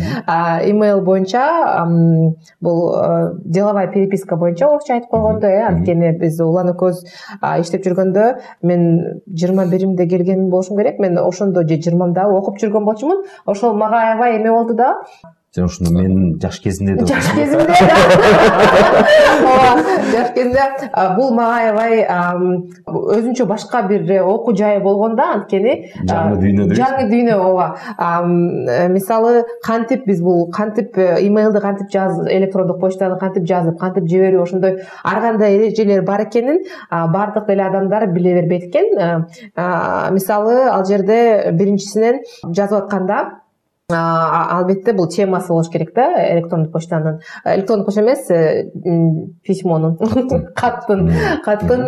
имейл 0.71 1.01
боюнча 1.01 1.43
бул 2.61 2.95
деловая 3.43 3.87
переписка 3.87 4.37
боюнча 4.37 4.67
орусча 4.67 4.95
айтып 4.95 5.09
койгондо 5.09 5.47
э 5.47 5.61
анткени 5.67 6.11
биз 6.19 6.39
улан 6.39 6.71
экөөбүз 6.73 7.03
иштеп 7.59 7.85
жүргөндө 7.85 8.27
мен 8.63 9.21
жыйырма 9.27 9.67
биримде 9.67 10.07
келген 10.07 10.49
болушум 10.49 10.77
керек. 10.77 10.99
Мен 10.99 11.17
ошондо 11.17 11.67
же 11.67 11.75
жыйырмамда 11.75 12.27
окуп 12.27 12.59
жүргөн 12.59 12.85
болчумун. 12.85 13.23
Ошол 13.45 13.73
мага 13.73 14.01
аябай 14.07 14.37
эме 14.37 14.51
болду 14.51 14.73
да 14.73 14.95
жана 15.55 15.67
ушуну 15.67 15.91
менин 15.91 16.39
жаш 16.41 16.59
кезимде 16.59 16.95
да 16.95 17.05
жаш 17.05 17.25
кезимде 17.35 17.73
ооба 19.45 19.83
жаш 20.11 20.31
кезимде 20.33 20.63
бул 21.15 21.33
мага 21.37 21.57
аябай 21.59 22.07
өзүнчө 22.87 23.45
башка 23.45 23.83
бир 23.87 24.23
окуу 24.23 24.55
жайы 24.57 24.79
болгон 24.81 25.15
да 25.15 25.27
анткени 25.35 25.75
жаңы 26.09 26.39
дүйнө 26.41 26.65
дейбиз 26.71 26.79
жаңы 26.79 27.05
дүйнө 27.11 27.37
ооба. 27.37 27.67
Мисалы 28.95 29.43
кантип 29.65 30.07
биз 30.07 30.23
бул 30.25 30.49
кантип 30.51 30.97
имейлди 30.97 31.61
кантип 31.61 31.93
жазып 31.93 32.31
электрондук 32.33 32.81
почтаны 32.81 33.19
кантип 33.21 33.45
жазып 33.45 33.77
кантип 33.79 34.09
жиберүү 34.09 34.41
ошондой 34.47 34.79
ар 35.03 35.21
кандай 35.21 35.59
эрежелер 35.59 36.01
бар 36.01 36.25
экенин 36.25 36.63
баардык 36.89 37.45
деле 37.47 37.67
адамдар 37.67 38.07
биле 38.07 38.33
бербейт 38.41 38.73
экен 38.73 39.27
мисалы 40.17 40.59
ал 40.71 40.85
жерде 40.85 41.51
биринчисинен 41.53 42.21
жазып 42.49 42.83
атканда 42.83 43.42
албетте 43.93 44.93
бул 44.93 45.07
темасы 45.07 45.49
болуш 45.49 45.69
керек 45.69 45.93
да 45.95 46.07
электрондук 46.31 46.71
почтанын. 46.73 47.19
Электрондук 47.45 47.87
почта 47.87 48.01
эмес 48.01 48.29
э, 48.31 48.69
письмонун. 49.43 49.97
Каттын 50.55 51.11
каттын 51.45 51.85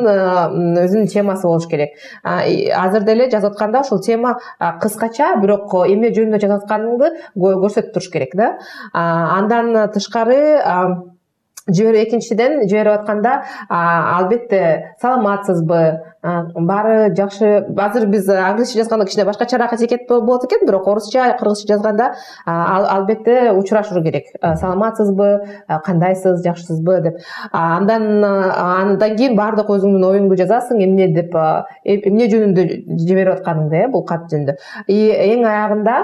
өзүнүн 0.84 1.10
темасы 1.12 1.48
болуш 1.48 1.68
керек. 1.72 1.98
Азыр 2.24 3.04
деле 3.04 3.30
жазып 3.32 3.54
атканда 3.54 3.82
ошол 3.82 4.02
тема 4.02 4.38
кыскача 4.60 5.36
бирок 5.42 5.74
эмне 5.88 6.14
жөнүндө 6.16 6.42
жазып 6.46 6.64
атканыңды 6.64 7.12
көрсөтүп 7.36 7.94
туруш 7.94 8.10
керек 8.14 8.38
да. 8.40 8.56
Андан 8.94 9.76
тышкары 9.94 10.40
жиберип 11.68 12.08
экинчиден 12.08 12.68
жиберип 12.70 13.00
атканда 13.00 13.44
албетте 13.70 14.96
саламатсызбы 15.02 15.80
баары 16.26 17.14
жакшы 17.16 17.66
азыр 17.78 18.08
биз 18.10 18.28
англисче 18.30 18.80
жазганда 18.80 19.06
кичине 19.06 19.26
башкачараак 19.26 19.74
этикет 19.74 20.08
болот 20.08 20.46
экен 20.46 20.66
бирок 20.66 20.88
орусча 20.88 21.36
кыргызча 21.40 21.68
жазганда 21.74 22.14
албетте 22.46 23.52
учурашуу 23.52 24.04
керек. 24.04 24.26
Саламатсызбы 24.42 25.46
кандайсыз 25.86 26.44
жакшысызбы 26.44 27.02
деп. 27.02 27.20
Андан 27.52 28.24
андан 28.24 29.16
кийин 29.16 29.36
баардык 29.38 29.70
өзүңдүн 29.70 30.08
оюңду 30.10 30.40
жазасың 30.40 30.82
эмне 30.84 31.12
деп 31.14 31.36
эмне 31.86 32.30
жөнүндө 32.32 32.66
жиберип 33.06 33.36
атканыңды 33.38 33.84
э 33.86 33.92
бул 33.92 34.06
кат 34.06 34.26
жөнүндө. 34.32 34.58
И 34.88 35.12
эң 35.12 35.46
аягында 35.46 35.96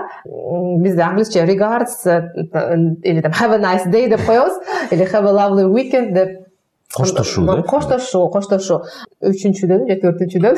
биз 0.84 1.00
англисче 1.00 1.46
regards 1.46 2.06
или 2.06 3.22
там 3.22 3.32
have 3.32 3.54
a 3.54 3.58
nice 3.58 3.90
day 3.90 4.08
деп 4.08 4.22
коебуз 4.26 4.54
или 4.92 5.06
have 5.06 5.26
a 5.26 5.34
lovely 5.34 5.66
weekend 5.66 6.14
деп 6.14 6.51
коштошуу 6.94 7.46
да? 7.46 7.62
Коштошуу 7.64 8.30
коштошуу 8.32 8.82
үчүнчүдөн 9.22 9.86
же 9.88 9.96
төртүнчүдөн 10.02 10.56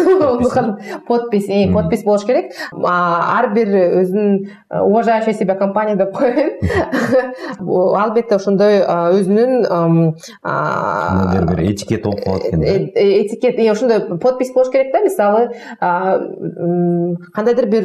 подпись 1.08 1.48
подпись 1.74 2.04
болуш 2.06 2.26
керек 2.28 2.54
ар 2.74 3.50
бир 3.54 3.68
өзүнүн 4.02 4.48
уважающий 4.82 5.34
себя 5.34 5.56
компания 5.56 5.96
деп 6.00 6.14
коеюн 6.16 6.52
албетте 8.00 8.36
ошондой 8.36 8.82
өзүнүн 9.20 9.68
бир 11.50 11.64
этикет 11.72 12.04
болуп 12.04 12.24
калат 12.24 12.48
экен 12.48 12.64
этикет 12.64 13.60
ошондой 13.72 14.18
подпись 14.18 14.54
болуш 14.54 14.72
керек 14.72 14.94
да 14.94 15.04
мисалы 15.04 15.50
кандайдыр 17.34 17.68
бир 17.68 17.84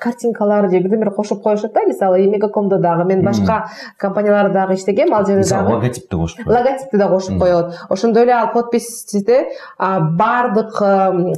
картинкалар 0.00 0.70
же 0.70 0.80
бирдеме 0.80 1.10
кошуп 1.10 1.42
коюшат 1.42 1.72
да 1.72 1.86
мисалы 1.86 2.26
мегакомдо 2.26 2.78
дагы 2.78 3.04
мен 3.04 3.24
башка 3.24 3.66
компанияларда 3.98 4.52
дагы 4.52 4.74
иштегем 4.74 5.14
ал 5.14 5.24
жерде 5.24 5.38
мисалы 5.38 5.74
логотипти 5.74 6.16
кошуп 6.16 6.46
логотипти 6.46 6.96
да 6.96 7.08
кошуп 7.08 7.38
коет. 7.52 7.74
Ошондой 7.88 8.22
эле 8.24 8.32
ал 8.32 8.52
подписьте 8.52 9.48
баардык 9.78 10.72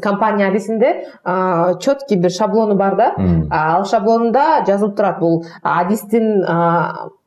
компания 0.03 0.49
адисинде 0.49 1.07
четкий 1.81 2.16
бир 2.16 2.31
шаблону 2.31 2.75
бар 2.75 2.97
да. 2.97 3.14
Ал 3.51 3.85
шаблонунда 3.85 4.64
жазылып 4.66 4.97
турат 4.97 5.18
бул 5.21 5.44
адистин 5.62 6.44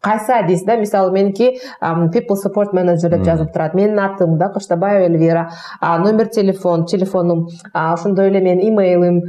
кайсы 0.02 0.32
адис 0.32 0.64
да? 0.64 0.76
Мисалы 0.78 1.12
меники 1.12 1.60
people 1.82 2.36
support 2.36 2.74
manager 2.74 3.10
деп 3.10 3.24
жазылып 3.24 3.54
турат 3.54 3.74
менин 3.74 4.00
атым 4.00 4.38
да 4.38 4.50
кыштабаева 4.50 5.06
эльвира. 5.06 5.50
Номер 5.82 6.28
телефон 6.28 6.86
телефонум 6.86 7.48
ошондой 7.74 8.28
эле 8.30 8.42
менин 8.42 8.70
имейлим 8.70 9.22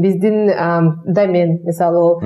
биздин 0.00 0.46
домен. 1.06 1.60
Мисалы 1.64 2.18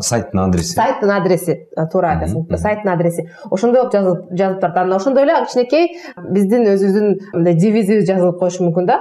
сайттын 0.00 0.40
адреси 0.46 0.74
сайттын 0.74 1.10
адреси 1.10 1.56
туура 1.92 2.14
айтасың. 2.16 2.56
сайттын 2.56 2.92
адреси 2.92 3.28
ошондой 3.50 3.82
болуп 3.82 3.92
жазылып 3.92 4.60
турат 4.60 4.76
анан 4.76 4.96
ошондой 4.96 5.24
эле 5.24 5.34
кичинекей 5.46 5.96
биздин 6.30 6.66
өзүбүздүн 6.72 7.06
мындай 7.34 7.54
девизибиз 7.54 8.06
жазылып 8.08 8.38
коюшу 8.38 8.64
мүмкүн 8.64 8.86
да. 8.86 9.00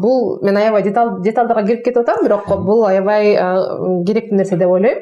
Бул 0.00 0.40
мен 0.42 0.56
аябай 0.56 0.82
деталдарга 0.82 1.66
кирип 1.66 1.84
кетип 1.84 2.02
атам 2.02 2.24
бирок 2.24 2.48
бул 2.64 2.84
аябай 2.84 3.34
керектүү 4.04 4.36
нерсе 4.36 4.56
деп 4.56 4.68
ойлойм. 4.68 4.98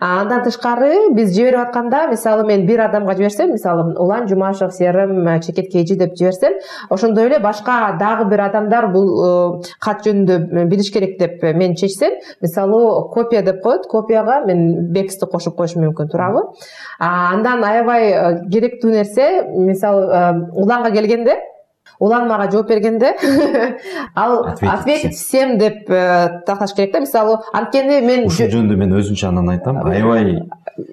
Андан 0.00 0.42
тышкары 0.44 0.79
биз 1.14 1.34
жиберип 1.34 1.60
атканда 1.60 2.06
мисалы 2.10 2.44
мен 2.46 2.66
бир 2.66 2.80
адамга 2.80 3.14
жиберсем 3.14 3.52
мисалы 3.52 3.94
улан 3.98 4.28
жумашев 4.28 4.72
серим 4.72 5.26
э, 5.28 5.40
чекет 5.40 5.72
kg 5.72 5.96
деп 5.96 6.16
жиберсем 6.16 6.54
ошондой 6.88 7.26
эле 7.26 7.38
башка 7.38 7.96
дагы 8.00 8.28
бир 8.30 8.40
адамдар 8.40 8.88
бул 8.88 9.62
кат 9.78 10.06
э, 10.06 10.10
жөнүндө 10.10 10.66
билиш 10.70 10.92
керек 10.92 11.18
деп 11.18 11.42
мен 11.42 11.74
чечсем 11.74 12.12
мисалы 12.40 13.08
копия 13.12 13.42
деп 13.42 13.62
коет. 13.62 13.86
Копияга 13.86 14.44
мен 14.46 14.92
бексти 14.92 15.26
кошуп 15.26 15.56
коюшум 15.56 15.84
мүмкүн 15.84 16.10
туурабы. 16.10 16.42
Андан 16.98 17.64
аябай 17.64 18.10
э, 18.10 18.34
керектүү 18.50 18.90
нерсе 18.90 19.30
мисалы 19.56 20.50
уланга 20.54 20.90
келгенде 20.90 21.38
улан 22.00 22.28
мага 22.28 22.50
жооп 22.50 22.68
бергенде 22.68 23.14
ал 24.14 24.46
ответить 24.46 25.14
всем 25.14 25.58
деп 25.58 25.86
такташ 25.86 26.74
керек 26.74 26.92
да 26.92 27.00
мисалы 27.00 27.38
анткени 27.52 28.00
мен 28.00 28.26
ушул 28.26 28.48
жөнүндө 28.48 28.76
мен 28.80 28.96
өзүнчө 28.98 29.28
анан 29.28 29.52
айтам. 29.54 29.82
Аябай 29.84 30.40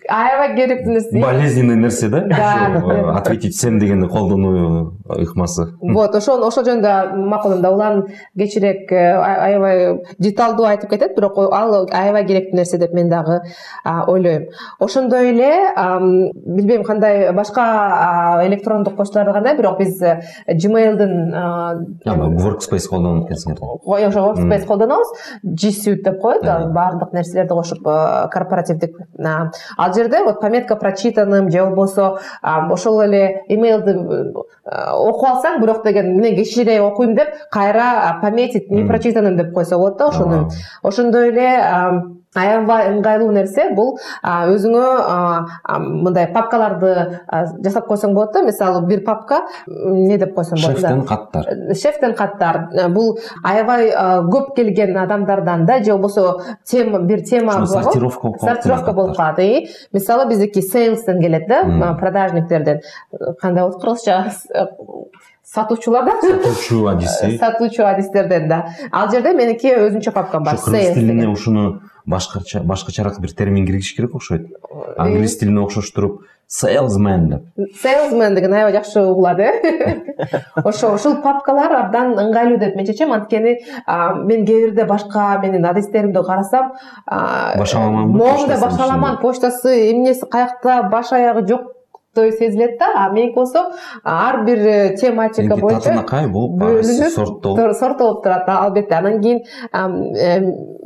аябай 0.09 0.67
нерсе 0.85 1.19
болезненный 1.21 1.75
нерсе 1.75 2.09
да? 2.09 2.25
Э, 2.27 3.17
ответить 3.17 3.55
всем 3.55 3.79
дегенди 3.79 4.07
колдонуу 4.07 4.93
ыкмасы 5.05 5.73
вот 5.81 6.15
ошол 6.15 6.43
ошол 6.47 6.65
жөнүндө 6.65 7.15
макул 7.27 7.57
да. 7.61 7.71
Улан 7.71 8.07
кечирээк 8.37 8.91
э, 8.91 9.13
аябай 9.15 10.03
деталдуу 10.19 10.65
айтып 10.65 10.89
кетет 10.89 11.15
бирок 11.15 11.37
ал 11.37 11.87
аябай 11.91 12.25
керектүү 12.25 12.57
нерсе 12.57 12.77
деп 12.77 12.93
мен 12.93 13.09
дагы 13.09 13.41
ойлойм 14.07 14.47
ошондой 14.79 15.31
эле 15.31 15.51
билбейм 16.45 16.83
кандай 16.83 17.31
башка 17.33 18.41
электрондук 18.45 18.95
почталарда 18.95 19.33
кандай 19.33 19.57
бирок 19.57 19.79
биз 19.79 20.01
э, 21.05 21.86
gmailдин 22.05 22.38
workspace 22.38 22.88
колдонот 22.89 23.29
экенсиңер 23.29 23.57
ошо 24.07 24.19
workspace 24.19 24.65
колдонобуз 24.65 25.07
g 25.43 25.69
suite 25.69 26.03
деп 26.03 26.21
коет 26.21 26.43
баардык 26.43 27.13
нерселерди 27.13 27.49
кошуп 27.53 27.83
корпоративдик 28.31 28.97
ал 29.77 29.93
жерде 29.93 30.23
вот 30.23 30.39
пометка 30.41 30.75
прочитанным 30.75 31.51
же 31.51 31.63
болбосо 31.65 32.19
ошол 32.41 33.01
эле 33.01 33.43
имейлди 33.49 33.93
окуп 34.65 35.27
алсаң 35.29 35.62
бирок 35.62 35.83
деген 35.86 36.17
мен 36.17 36.36
кечирээк 36.36 36.83
окуйм 36.83 37.15
деп 37.15 37.29
кайра 37.51 38.19
пометить 38.21 38.71
непрочитанным 38.71 39.38
деп 39.38 39.53
койсо 39.53 39.77
болот 39.77 39.97
да 39.97 40.07
ошону 40.10 40.49
ошондой 40.83 41.29
эле 41.29 41.49
аябай 42.38 42.91
ыңгайлуу 42.93 43.32
нерсе 43.36 43.69
бул 43.76 43.97
өзүңө 44.23 44.86
мындай 46.06 46.30
папкаларды 46.34 46.93
жасап 47.65 47.88
койсоң 47.89 48.13
болот 48.17 48.34
да 48.34 48.43
мисалы 48.47 48.84
бир 48.88 49.04
папка 49.06 49.41
эмне 49.67 50.17
деп 50.17 50.36
койсоң 50.38 50.62
болот 50.62 50.80
шефтен 50.82 51.06
каттар 51.12 51.52
шефтен 51.73 52.15
каттар 52.15 52.62
бул 52.95 53.17
аябай 53.43 53.91
көп 54.32 54.54
келген 54.56 54.97
адамдардан 54.97 55.65
да 55.65 55.82
же 55.84 55.91
болбосо 55.91 56.39
тема 56.65 57.00
бир 57.00 57.26
тема 57.26 57.65
сортировка 57.65 58.28
болуп 58.28 58.39
калат 58.39 58.56
сортировка 58.56 58.93
болуп 58.93 59.17
калат 59.17 59.39
мисалы 59.93 60.28
биздики 60.30 60.62
сейлстен 60.62 61.21
келет 61.21 61.47
да 61.47 61.95
продажниктерден. 62.00 62.82
Кандай 63.41 63.63
болот 63.63 63.82
кыргызча 63.82 64.32
сатуучулардан 65.43 66.17
сатуучу 66.21 66.88
адиси 66.88 67.38
сатуучу 67.38 67.86
адистерден 67.86 68.47
да. 68.47 68.65
Ал 68.91 69.10
жерде 69.12 69.34
меники 69.34 69.71
өзүнчө 69.71 70.12
папкам 70.12 70.43
бар 70.43 70.58
кыргыз 70.58 70.93
тилине 70.93 71.30
ушуну 71.30 71.80
башкача 72.07 72.63
башкачараак 72.63 73.19
бир 73.21 73.33
термин 73.35 73.65
киргизиш 73.67 73.95
керек 73.95 74.15
окшойт. 74.15 74.47
Англис 74.97 75.37
тилине 75.37 75.61
окшоштуруп 75.61 76.21
salesman 76.47 77.27
деп. 77.29 77.41
Salesman 77.83 78.35
деген 78.35 78.53
аябай 78.53 78.73
жакшы 78.73 79.01
угулат 79.01 79.39
э? 79.39 79.51
Ошо 80.55 80.93
ушул 80.95 81.17
папкалар 81.21 81.73
абдан 81.75 82.15
ыңгайлуу 82.15 82.57
деп 82.59 82.75
мен 82.75 82.85
чечем. 82.87 83.11
Анткени 83.11 83.57
мен 84.23 84.45
кээ 84.45 84.67
бирде 84.67 84.85
башка 84.85 85.39
менин 85.43 85.65
адистеримди 85.65 86.23
карасам 86.23 86.71
баш 87.05 87.75
аламанбы 87.75 88.17
моундай 88.17 88.59
баш 88.61 88.79
аламан 88.79 89.17
почтасы 89.17 89.91
эмнеси 89.91 90.25
каякта 90.31 90.83
баш 90.83 91.11
аягы 91.11 91.45
жок 91.47 91.73
сезилет 92.32 92.77
да 92.80 92.91
а 92.95 93.10
меники 93.10 93.36
болсо 93.36 93.71
ар 94.03 94.43
бир 94.45 94.58
э, 94.58 94.95
тематика 94.97 95.56
боюнча 95.56 95.89
татынакай 95.89 96.27
болуп 96.27 96.60
бөлүнүп 96.62 97.13
сорттолуп 97.13 97.75
сорттолуп 97.80 98.23
турат 98.23 98.49
албетте 98.49 98.95
анан 98.95 99.21
кийин 99.21 99.43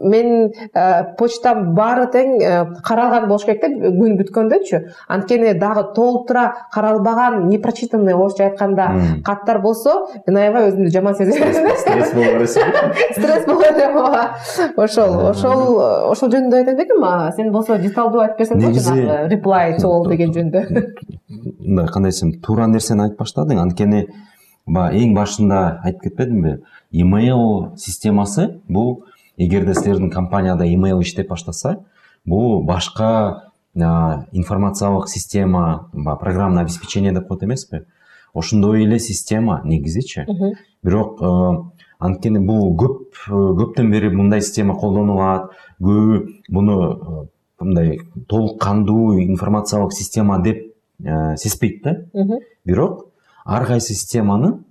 менин 0.01 0.51
э, 0.73 1.03
почтам 1.17 1.73
баары 1.75 2.07
тең 2.13 2.37
э, 2.41 2.65
каралган 2.83 3.27
болуш 3.29 3.45
керек 3.45 3.61
да 3.61 3.91
күн 3.91 4.17
бүткөндөчү 4.21 4.81
анткени 5.07 5.53
дагы 5.59 5.87
толтура 5.95 6.67
каралбаган 6.73 7.47
непрочитанный 7.49 8.13
орусча 8.13 8.49
айтканда 8.49 8.89
каттар 9.25 9.61
болсо 9.61 10.07
мен 10.27 10.37
аябай 10.37 10.69
өзүмдү 10.71 10.91
жаман 10.93 11.15
сезип 11.15 11.39
берем 11.39 11.77
стресс 11.77 12.13
боло 12.13 12.33
бересиз 12.37 12.63
стресс 13.17 13.45
боло 13.45 13.61
берем 13.75 13.97
ооба. 13.97 14.23
Ошол 14.77 15.17
ошол 15.29 15.79
ошол 16.11 16.31
жөнүндө 16.33 16.61
айтайын 16.61 16.79
дегем 16.79 17.05
сен 17.35 17.51
болсо 17.53 17.77
деталдуу 17.81 18.23
айтып 18.25 18.43
берсең 18.43 18.63
болчу 18.63 18.85
жанагы 18.87 19.79
to 19.81 19.91
all 19.91 20.07
деген 20.07 20.33
жөнүндө. 20.35 21.20
Мындай 21.29 21.87
кандай 21.87 22.11
десем 22.11 22.33
туура 22.41 22.67
нерсени 22.67 23.07
айтып 23.07 23.19
баштадың 23.19 23.61
анткени 23.61 24.05
эң 24.67 25.13
башында 25.15 25.81
айтып 25.83 26.09
кетпедимби 26.09 26.57
имейл 26.91 27.73
системасы 27.77 28.61
бул 28.69 29.03
эгерде 29.37 29.73
силердин 29.73 30.09
компанияда 30.11 30.65
имейл 30.65 31.01
иштеп 31.01 31.29
баштаса 31.29 31.77
бул 32.25 32.63
башка 32.63 33.51
информациялык 33.75 35.07
система 35.07 35.89
баягы 35.93 36.19
программное 36.19 36.63
обеспечение 36.63 37.13
деп 37.13 37.27
коет 37.27 37.43
эмеспи 37.43 37.85
ошондой 38.33 38.83
эле 38.83 38.99
система 38.99 39.61
негизичи 39.63 40.25
бирок 40.83 41.21
анткени 41.99 42.39
бул 42.39 42.75
көп 42.75 43.15
көптөн 43.29 43.91
бери 43.91 44.09
мындай 44.09 44.41
система 44.41 44.75
колдонулат 44.75 45.51
көбү 45.81 46.27
муну 46.49 47.29
мындай 47.59 47.99
толук 48.27 48.59
кандуу 48.61 49.19
информациялык 49.19 49.93
система 49.93 50.41
деп 50.41 50.70
сезбейт 51.37 51.83
да? 51.83 51.95
Бирок 52.65 53.07
ар 53.45 53.65
кайсы 53.65 53.93
системанын 53.93 54.63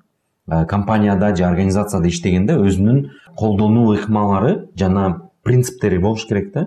э, 0.47 0.65
компанияда 0.67 1.35
же 1.37 1.45
организацияда 1.45 2.09
иштегенде 2.09 2.55
өзүнүн 2.55 3.11
колдонуу 3.37 3.95
ыкмалары 3.95 4.69
жана 4.77 5.31
принциптери 5.43 5.99
болуш 5.99 6.27
керек 6.27 6.53
да? 6.53 6.67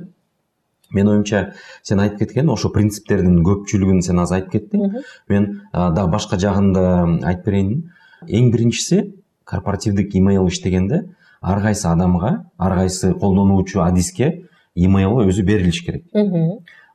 Менин 0.92 1.14
оюмча 1.14 1.54
сен 1.82 2.00
айтып 2.00 2.20
кеткен 2.20 2.50
ошо 2.50 2.70
принциптердин 2.70 3.42
көпчүлүгүн 3.44 4.02
сен 4.06 4.20
азыр 4.20 4.42
айтып 4.42 4.52
кеттиң. 4.52 5.02
Мен 5.30 5.62
дагы 5.74 6.12
башка 6.12 6.38
жагын 6.38 6.74
да 6.74 6.86
айтып 7.24 7.46
берейин. 7.46 7.92
Эң 8.28 8.52
биринчиси 8.54 9.16
корпоративдик 9.44 10.14
имейл 10.16 10.48
иштегенде 10.48 11.04
ар 11.42 11.62
кайсы 11.62 11.88
адамга 11.88 12.46
ар 12.58 12.76
кайсы 12.76 13.14
колдонуучу 13.14 13.82
адиске 13.82 14.48
имейл 14.76 15.20
өзү 15.26 15.44
берилиш 15.44 15.82
керек 15.86 16.06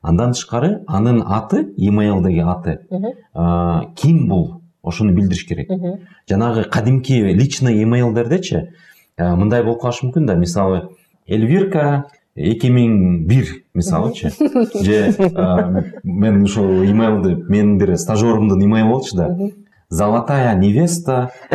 андан 0.01 0.33
тышкары 0.33 0.83
анын 0.87 1.21
аты 1.25 1.73
имейлдеги 1.77 2.39
аты 2.39 2.79
ким 3.95 4.27
бул? 4.27 4.61
Ошону 4.81 5.13
билдириш 5.13 5.45
керек. 5.45 5.69
Жанагы 6.29 6.63
кадимки 6.63 7.11
личный 7.11 7.83
имейлдердечи 7.83 8.69
а, 9.17 9.35
мындай 9.35 9.63
болуп 9.63 9.81
калышы 9.81 10.07
мүмкүн 10.07 10.25
да. 10.25 10.35
Мисалы 10.35 10.89
эльвирка 11.27 12.05
эки 12.35 12.71
миң 12.71 13.25
бир 13.27 13.49
мисалычы. 13.73 14.31
Же 14.81 15.13
мен 16.03 16.43
ушул 16.43 16.83
имейлди 16.83 17.35
менин 17.49 17.77
бир 17.77 17.97
стажерымдын 17.97 18.63
имейлі 18.63 18.87
болчу 18.87 19.17
да. 19.17 19.27
Золотая 19.89 20.55
невеста. 20.55 21.31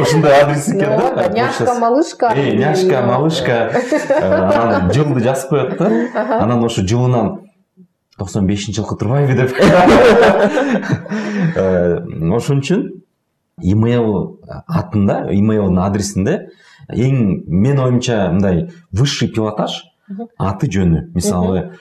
Ушундай 0.00 0.42
адрес 0.42 0.68
экен 0.68 0.96
да? 0.96 1.28
няшка 1.28 1.74
малышка. 1.74 2.32
Э 2.34 2.56
няшка 2.56 3.02
малышка. 3.02 3.72
Э, 4.08 4.32
анан 4.32 4.92
жылды 4.92 5.20
жазып 5.20 5.48
коет 5.50 5.76
да 5.78 5.90
анан 6.38 6.64
ошо 6.64 6.82
жылынан 6.82 7.40
токсон 8.16 8.46
бешинчи 8.46 8.76
жылкы 8.76 8.96
турбайбы 8.96 9.34
деп. 9.34 9.52
Э, 11.56 11.98
ошон 12.36 12.58
үчүн 12.62 13.02
имейл 13.60 14.38
атында 14.66 15.26
имейлдин 15.34 15.78
адресинде 15.82 16.48
эң 16.88 17.42
менин 17.46 17.80
оюмча 17.82 18.30
мындай 18.30 18.70
высший 18.92 19.28
пилотаж 19.28 19.82
аты 20.38 20.70
жөнү 20.70 21.10
мисалы 21.14 21.72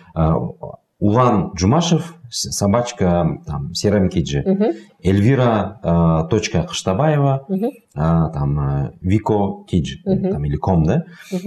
улан 1.00 1.52
жумашев 1.56 2.16
собачка 2.30 3.40
там 3.46 3.74
серым 3.74 4.10
киджи. 4.10 4.44
Мхм 4.46 4.72
эльвира 5.04 5.80
э, 5.84 6.30
точка 6.30 6.64
кыштабаева 6.64 7.46
а, 7.96 8.30
там 8.30 8.60
э, 8.60 8.92
вико 9.02 9.64
кидж 9.68 9.98
Мгм. 10.06 10.32
там 10.32 10.46
или 10.46 10.56
ком 10.56 10.86
да. 10.86 11.04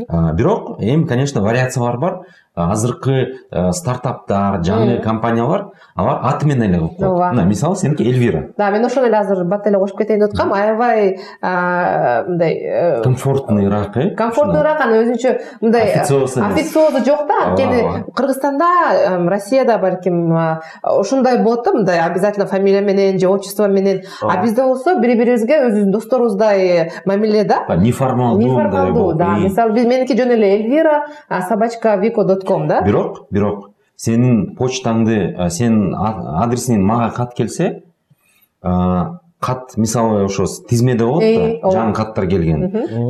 А, 0.08 0.32
бирок 0.32 0.80
эми 0.80 1.04
конечно 1.04 1.42
вариациялар 1.42 1.98
бар 1.98 2.20
азыркы 2.54 3.36
э, 3.50 3.72
стартаптар 3.72 4.60
жаңы 4.62 5.00
компаниялар 5.02 5.70
алар 5.94 6.18
аты 6.22 6.46
менен 6.46 6.62
эле 6.62 6.78
коюп 6.78 6.98
коет 6.98 7.32
мына 7.32 7.44
мисалы 7.44 7.76
сеники 7.76 8.02
эльвира. 8.02 8.50
Да 8.58 8.70
мен 8.70 8.84
ошону 8.84 9.06
эле 9.06 9.16
азыр 9.16 9.44
бат 9.44 9.66
эле 9.66 9.78
кошуп 9.78 9.98
кетейин 9.98 10.20
деп 10.20 10.32
аткам 10.32 10.52
аябай 10.52 11.18
мындай 11.40 12.54
э, 12.54 13.02
комфортныйраак 13.02 13.96
э? 13.96 14.10
комфорттуураак 14.16 14.80
анан 14.80 15.04
өзүнчө 15.04 15.38
мындай 15.60 15.92
официозу 15.94 17.04
жок 17.04 17.26
да. 17.28 17.50
Анткени 17.50 18.04
кыргызстанда 18.14 19.28
россияда 19.28 19.78
балким 19.78 20.36
ушундай 20.82 21.42
болот 21.42 21.64
да 21.64 21.72
мындай 21.72 22.00
обязательно 22.00 22.46
фамилия 22.46 22.80
менен 22.80 23.18
же 23.18 23.28
отчество 23.28 23.68
менен. 23.68 24.02
А 24.22 24.42
бизде 24.42 24.62
болсо 24.62 24.98
бири 25.00 25.16
бирибизге 25.18 25.60
өзүбүздүн 25.66 25.90
досторубуздай 25.90 26.90
мамиле 27.06 27.44
да? 27.44 27.64
Неформалдуу 27.76 28.42
неформалдуу 28.42 29.14
да. 29.14 29.36
мисалы 29.38 29.72
биз 29.72 29.86
меники 29.86 30.16
жөн 30.16 30.34
эле 30.36 30.54
эльвира 30.56 31.04
собачка 31.48 31.96
вико 31.96 32.24
дот 32.24 32.44
ком 32.44 32.66
да? 32.68 32.82
Бирок 32.82 33.26
бирок 33.30 33.70
сенин 33.96 34.54
почтаңды 34.58 35.34
сенин 35.50 35.94
адресиңен 35.94 36.84
мага 36.84 37.10
кат 37.16 37.34
келсе 37.36 37.82
а, 39.40 39.46
кат 39.46 39.76
мисалы 39.76 40.24
ошо 40.24 40.44
тизмеде 40.68 41.04
болот 41.04 41.20
да 41.22 41.70
жаңы 41.70 41.94
каттар 41.94 42.26
келген. 42.26 42.60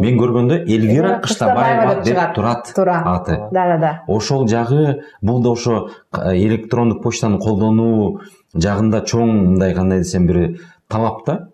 Мен 0.01 0.18
көргөндө 0.18 0.64
эльвира 0.66 1.18
кыштабаева 1.20 2.03
деп 2.05 2.35
турат 2.35 2.72
Тура. 2.74 3.03
аты. 3.05 3.39
Да 3.53 3.66
да 3.66 3.78
да 3.78 4.03
ошол 4.09 4.47
жагы 4.49 5.03
бул 5.22 5.43
да 5.43 5.51
ошо 5.51 5.89
электрондук 6.14 7.03
почтаны 7.03 7.39
колдонуу 7.39 8.20
жагында 8.55 9.03
чоң 9.05 9.26
мындай 9.26 9.74
кандай 9.74 9.99
десем 9.99 10.26
бир 10.26 10.59
талап 10.89 11.26
да 11.26 11.49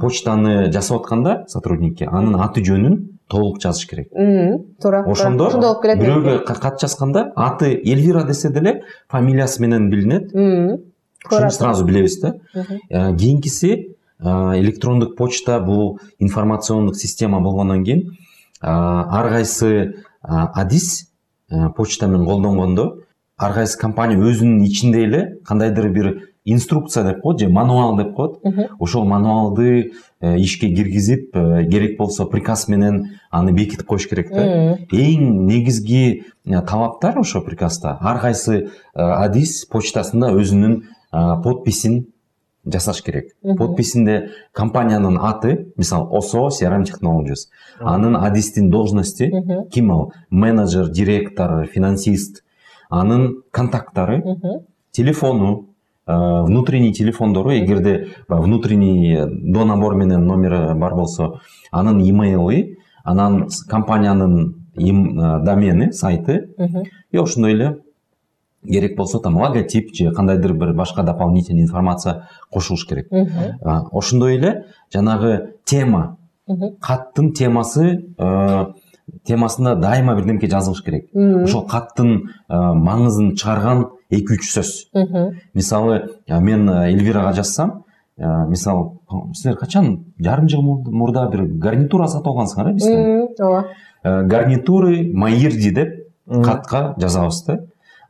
почтаны 0.00 0.72
жасап 0.72 1.02
атканда 1.02 1.44
сотрудникке 1.48 2.06
анын 2.10 2.40
аты 2.42 2.60
жөнүн 2.60 3.08
толук 3.30 3.60
жазыш 3.62 3.86
керек. 3.88 4.08
Туура 4.82 5.04
ошондо 5.06 5.46
ошондой 5.46 5.68
болуп 5.70 5.82
келет 5.82 5.98
бирөөгө 5.98 6.44
ка- 6.44 6.54
кат 6.60 6.80
жазганда 6.80 7.32
аты 7.36 7.70
эльвира 7.84 8.24
десе 8.24 8.50
деле 8.50 8.82
фамилиясы 9.08 9.62
менен 9.62 9.88
билинет 9.90 10.34
ошону 11.30 11.50
сразу 11.50 11.84
билебиз 11.86 12.20
да. 12.20 12.34
Э, 12.90 13.16
кийинкиси 13.16 13.91
э, 14.22 14.60
электрондук 14.60 15.16
почта 15.16 15.60
бул 15.60 16.00
информациондук 16.18 16.96
система 16.96 17.40
болгондон 17.40 17.84
кийин 17.84 18.16
ар 18.60 19.28
кайсы 19.28 19.72
э, 19.72 19.92
адис 20.22 21.10
почта 21.76 22.06
менен 22.06 22.26
колдонгондо 22.26 23.02
ар 23.38 23.54
кайсы 23.54 23.78
компания 23.78 24.18
өзүнүн 24.18 24.62
ичинде 24.66 25.04
эле 25.04 25.22
кандайдыр 25.44 25.88
бир 25.90 26.12
инструкция 26.44 27.04
деп 27.04 27.20
коет 27.22 27.40
же 27.40 27.48
мануал 27.48 27.96
деп 27.96 28.14
коет 28.14 28.38
ошол 28.78 29.04
мануалды 29.04 29.92
э, 30.20 30.36
ишке 30.38 30.74
киргизип 30.74 31.34
э, 31.34 31.64
керек 31.70 31.98
болсо 31.98 32.26
приказ 32.26 32.68
менен 32.68 33.18
аны 33.30 33.52
бекитип 33.52 33.86
коюш 33.86 34.08
керек 34.08 34.30
да. 34.30 34.76
Эң 34.90 35.46
негизги 35.46 36.24
э, 36.44 36.62
талаптар 36.62 37.18
ошо 37.18 37.40
приказда 37.40 37.96
ар 38.00 38.20
кайсы 38.20 38.70
адис 38.94 39.66
почтасында 39.70 40.32
өзүнүн 40.34 40.82
подписин 41.12 42.11
жасаш 42.64 43.02
керек. 43.02 43.32
Подписинде 43.42 44.30
компаниянын 44.52 45.18
аты 45.18 45.72
мисалы 45.76 46.08
осо 46.10 46.48
crm 46.48 46.84
technologies. 46.84 47.48
Анын 47.80 48.16
адистин 48.16 48.70
должности 48.70 49.32
ким 49.72 49.92
ал 49.92 50.12
менеджер 50.30 50.88
директор 50.88 51.66
финансист. 51.66 52.44
Анын 52.88 53.42
контакттары 53.50 54.22
телефону 54.92 55.68
э, 56.06 56.12
внутренний 56.12 56.92
телефондору 56.92 57.50
эгерде 57.50 58.08
внутренний 58.28 59.18
до 59.26 59.64
набор 59.64 59.94
менен 59.96 60.26
номери 60.26 60.74
бар 60.78 60.94
болсо 60.94 61.40
анын 61.70 62.00
имейлы 62.00 62.76
анан 63.04 63.48
компаниянын 63.68 64.54
э, 64.76 65.44
домени 65.44 65.90
сайты. 65.90 66.50
И 67.10 67.16
ошондой 67.16 67.52
эле 67.52 67.78
керек 68.64 68.96
болсо 68.96 69.18
там 69.18 69.36
логотип 69.36 69.94
же 69.94 70.10
кандайдыр 70.12 70.54
бир 70.54 70.72
башка 70.74 71.02
дополнительный 71.02 71.62
информация 71.62 72.28
кошулуш 72.50 72.86
керек. 72.86 73.08
Ошондой 73.62 74.36
эле 74.36 74.66
жанагы 74.92 75.54
тема. 75.64 76.16
Каттын 76.80 77.32
темасы 77.32 78.04
э, 78.18 78.66
темасында 79.24 79.74
дайыма 79.76 80.14
бирдемке 80.16 80.48
жазылыш 80.48 80.82
керек. 80.82 81.08
Ошол 81.44 81.66
каттын 81.66 82.28
э, 82.48 82.54
маңызын 82.54 83.34
чыгарган 83.36 83.86
эки 84.10 84.34
үч 84.36 84.50
сөз 84.50 84.72
мисалы 85.54 86.10
мен 86.28 86.68
э, 86.68 86.90
эльвирага 86.92 87.32
жазсам 87.32 87.84
э, 88.18 88.24
мисалы 88.48 88.98
силер 89.34 89.56
качан 89.56 90.04
жарым 90.18 90.48
жыл 90.48 90.62
мурда- 90.62 91.30
бир 91.30 91.46
гарнитура 91.46 92.06
сатып 92.08 92.26
алгансыңар 92.26 92.70
э 92.70 92.74
бизден 92.74 93.28
ооба. 93.38 93.68
Гарнитуры 94.02 95.10
майирди 95.14 95.70
деп 95.70 95.94
катка 96.26 96.94
жазабыз 96.98 97.44
да 97.46 97.60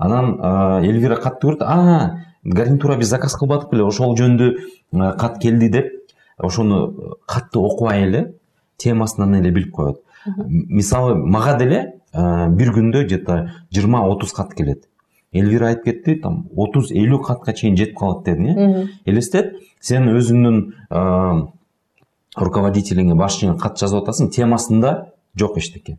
анан 0.03 0.85
эльвира 0.85 1.17
катты 1.17 1.49
көрүп 1.49 1.63
а 1.63 2.19
гарнитура 2.45 2.97
биз 2.99 3.09
заказ 3.09 3.37
кылбадык 3.39 3.71
беле 3.71 3.85
ошол 3.87 4.17
жөнүндө 4.19 5.17
кат 5.19 5.39
келди 5.43 5.69
деп 5.73 5.91
ошону 6.39 7.17
катты 7.27 7.59
окубай 7.59 8.03
эле 8.07 8.23
темасынан 8.79 9.37
эле 9.41 9.51
билип 9.51 9.73
коет. 9.73 10.01
Мисалы 10.47 11.15
мага 11.15 11.57
деле 11.59 11.83
бир 12.13 12.73
күндө 12.75 13.05
где 13.07 13.19
то 13.19 13.49
жыйырма 13.71 14.05
отуз 14.09 14.33
кат 14.33 14.55
келет. 14.55 14.89
Эльвира 15.33 15.71
айтып 15.73 15.85
кетти 15.85 16.17
там 16.21 16.47
отуз 16.57 16.91
элүү 16.93 17.23
катка 17.25 17.55
чейин 17.57 17.77
жетип 17.77 17.97
калат 17.99 18.27
дедиң 18.27 18.51
э? 18.53 18.87
Элестет 19.07 19.55
сен 19.81 20.11
өзүңдүн 20.13 20.59
руководителиңе 22.37 23.17
башчыңа 23.17 23.57
кат 23.61 23.81
жазып 23.81 24.03
атасың 24.03 24.31
темасында 24.35 25.13
жок 25.39 25.57
эчтеке. 25.59 25.99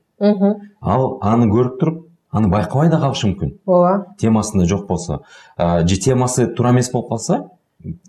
Ал 0.81 1.17
аны 1.21 1.49
көрүп 1.49 1.79
туруп 1.79 2.07
аны 2.33 2.49
байкабай 2.49 2.89
да 2.89 2.99
калышы 2.99 3.29
мүмкүн 3.31 3.55
ооба 3.65 4.15
темасында 4.19 4.65
жок 4.65 4.87
болсо 4.87 5.21
А, 5.57 5.85
же 5.87 5.99
темасы 5.99 6.47
туура 6.47 6.71
эмес 6.71 6.91
болуп 6.91 7.09
калса 7.09 7.43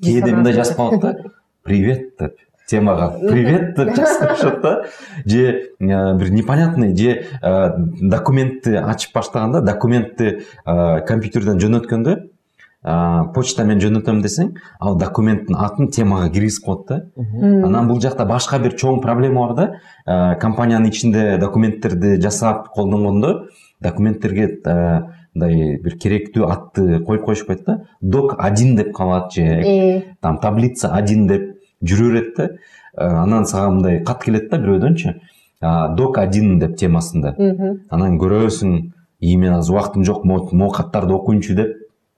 кээде 0.02 0.32
мындай 0.32 0.54
жазып 0.54 0.76
калат 0.76 1.00
да 1.00 1.14
привет 1.62 2.16
деп 2.18 2.36
темага 2.66 3.10
привет 3.20 3.76
деп 3.76 3.94
жазып 3.96 4.62
да. 4.62 4.84
Же 5.26 5.72
э, 5.80 6.14
бир 6.16 6.30
непонятный 6.30 6.96
же 6.96 7.24
э, 7.42 7.70
документти 8.00 8.70
ачып 8.76 9.14
баштаганда 9.14 9.60
документти 9.60 10.40
э, 10.64 11.00
компьютерден 11.06 11.60
жөнөткөндө 11.60 12.14
э, 12.14 13.34
почтамен 13.34 13.82
жөнөтөм 13.84 14.22
десең 14.24 14.54
ал 14.80 14.96
документтин 14.96 15.56
атын 15.56 15.90
темага 15.90 16.30
киргизип 16.30 16.64
коет 16.64 16.86
да. 16.88 17.02
Анан 17.42 17.88
бул 17.88 18.00
жакта 18.00 18.24
башка 18.24 18.58
бир 18.58 18.72
чоң 18.72 19.02
проблема 19.02 19.48
бар 19.48 19.54
да. 19.56 19.68
Э, 20.06 20.38
компаниянын 20.40 20.88
ичинде 20.88 21.36
документтерди 21.36 22.16
жасап 22.20 22.70
колдонгондо 22.72 23.48
документтерге 23.84 24.48
э, 24.64 25.00
мындай 25.34 25.78
бир 25.82 25.98
керектүү 25.98 26.48
атты 26.50 27.00
коюп 27.04 27.24
коюшпайт 27.28 27.64
да 27.66 27.80
док 28.00 28.36
один 28.38 28.76
деп 28.76 28.92
калат 28.96 29.32
же 29.32 29.42
Э, 29.44 30.02
там 30.20 30.38
таблица 30.38 30.94
один 30.94 31.28
деп 31.28 31.54
жүрө 31.84 32.10
берет 32.12 32.36
да 32.36 32.48
Э, 32.96 33.06
анан 33.06 33.44
сага 33.46 33.70
мындай 33.74 34.02
кат 34.06 34.22
келет 34.22 34.50
да 34.50 34.58
бирөөдөнчү 34.62 35.14
док 35.98 36.18
один 36.18 36.58
деп 36.60 36.76
темасында. 36.78 37.34
Анан 37.90 38.18
көрөсүң 38.20 38.74
и 39.20 39.36
мен 39.36 39.56
азыр 39.56 39.74
убактым 39.74 40.04
жок 40.04 40.24
могу 40.24 40.70
каттарды 40.70 41.14
окуйнчу 41.14 41.56
деп. 41.58 41.72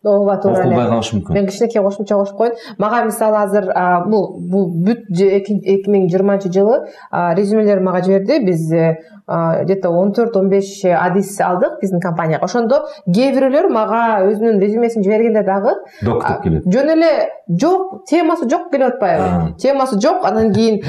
Ооба 0.05 0.37
туура 0.43 0.61
эле 0.61 0.75
окулбай 0.75 0.89
калышы 0.91 1.17
мүмкүн 1.17 1.35
мен 1.35 1.47
кичинекей 1.49 1.83
кошумча 1.83 2.15
кошуп 2.15 2.37
коеюн 2.37 2.55
мага 2.79 3.05
мисалы 3.07 3.39
азыр 3.41 3.71
бул 4.07 4.37
бул 4.39 4.69
бүт 4.85 5.09
эки 5.11 5.89
миң 5.91 6.11
жыйырманчы 6.13 6.53
жылы 6.53 6.77
резюмелер 7.11 7.81
мага 7.81 8.05
жиберди 8.05 8.39
биз 8.45 8.71
э, 8.71 8.99
где 9.29 9.75
то 9.75 9.91
он 9.91 10.13
төрт 10.13 10.37
он 10.37 10.49
беш 10.49 10.85
адис 10.85 11.41
алдык 11.41 11.81
биздин 11.81 12.01
компанияга 12.01 12.45
ошондо 12.45 12.85
кээ 13.07 13.33
бирөөлөр 13.35 13.69
мага 13.73 14.23
өзүнүн 14.29 14.61
резюмесин 14.61 15.03
жибергенде 15.03 15.43
дагы 15.43 15.75
док 16.03 16.23
деп 16.23 16.43
келет 16.45 16.69
жөн 16.71 16.93
эле 16.95 17.11
жок 17.49 18.05
темасы 18.07 18.49
жок 18.49 18.71
келип 18.71 18.95
атпайбы. 18.95 19.57
Темасы 19.59 20.01
жок 20.01 20.25
анан 20.25 20.53
кийин 20.53 20.83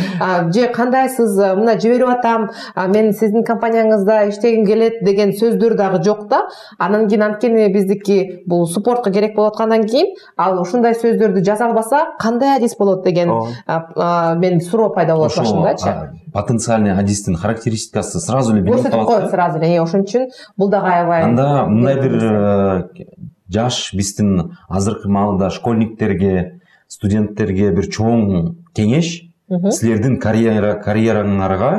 же 0.53 0.67
кандайсыз 0.67 1.37
мына 1.55 1.79
жиберип 1.79 2.09
атам 2.09 2.49
мен 2.75 3.11
сиздин 3.13 3.43
компанияңызда 3.43 4.29
иштегим 4.29 4.65
келет 4.65 5.03
деген 5.03 5.33
сөздөр 5.33 5.75
дагы 5.77 6.03
жок 6.03 6.27
да 6.27 6.47
анан 6.77 7.07
кийин 7.07 7.23
анткени 7.23 7.71
биздики 7.73 8.43
бул 8.45 8.67
суппортко 8.67 9.11
керек 9.11 9.35
болуп 9.35 9.53
аткандан 9.53 9.85
кийин 9.85 10.13
ал 10.37 10.61
ушундай 10.61 10.93
сөздөрдү 10.93 11.43
жаза 11.45 11.67
албаса 11.67 12.05
кандай 12.19 12.57
адис 12.57 12.75
болот 12.77 13.03
деген 13.03 13.29
менде 13.67 14.65
суроо 14.65 14.89
пайда 14.89 15.15
болот 15.15 15.37
башымдачы 15.37 16.09
потенциальный 16.33 16.93
адистин 16.93 17.35
характеристикасы 17.35 18.19
сразу 18.19 18.55
эле 18.55 18.63
көрсөтүп 18.67 19.05
коет 19.05 19.29
сразу 19.31 19.59
эле 19.59 19.81
ошон 19.81 20.05
үчүн 20.05 20.29
бул 20.57 20.69
дагы 20.69 20.91
аябай 20.91 21.23
анда 21.23 21.65
мындай 21.67 21.95
бир 22.01 22.15
э, 22.23 23.05
жаш 23.49 23.93
биздин 23.93 24.57
азыркы 24.67 25.09
маалда 25.09 25.49
школьниктерге 25.49 26.61
студенттерге 26.87 27.71
бир 27.71 27.89
чоң 27.91 28.55
кеңеш 28.75 29.13
силердин 29.47 30.19
карьера 30.19 30.75
карьераңарга 30.83 31.73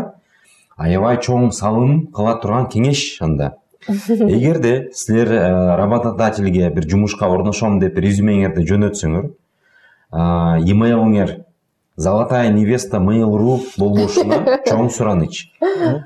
аябай 0.77 1.19
чоң 1.25 1.51
салым 1.53 2.07
кыла 2.15 2.39
турган 2.41 2.69
кеңеш 2.73 3.19
анда. 3.21 3.57
Эгерде 3.89 4.91
силер 4.95 5.33
э, 5.33 5.77
работодательге 5.77 6.71
бир 6.71 6.89
жумушка 6.89 7.29
орношом 7.29 7.79
деп 7.81 7.99
резюмеңерди 7.99 8.65
жөнөтсөңөр 8.69 9.29
имейлиңер 10.11 11.35
золотая 11.99 12.53
невеста 12.53 12.99
mail 13.03 13.37
ру 13.37 13.59
болбошуна 13.77 14.61
чоң 14.71 14.89
сураныч 14.95 15.51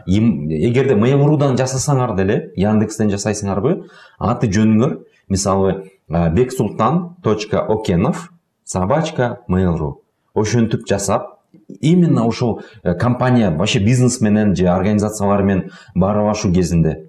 эгерде 0.09 0.97
mail 0.97 1.23
рудан 1.29 1.59
жасасаңар 1.61 2.17
деле 2.17 2.39
яндекстен 2.57 3.13
жасайсыңарбы 3.13 3.83
аты 4.19 4.49
жөнүңөр 4.49 4.97
мисалы 5.29 5.75
бексултан 6.09 7.17
точка 7.23 7.61
окенов 7.61 8.31
собачка 8.65 9.41
mail 9.49 9.77
ру. 9.77 10.03
Ошентип 10.35 10.89
жасап 10.89 11.41
именно 11.81 12.27
ошол 12.27 12.63
э, 12.83 12.95
компания 12.95 13.51
вообще 13.51 13.79
бизнес 13.79 14.21
менен 14.21 14.57
же 14.57 14.67
организациялар 14.69 15.43
менен 15.43 15.71
баарлашуу 15.95 16.53
кезинде 16.53 17.09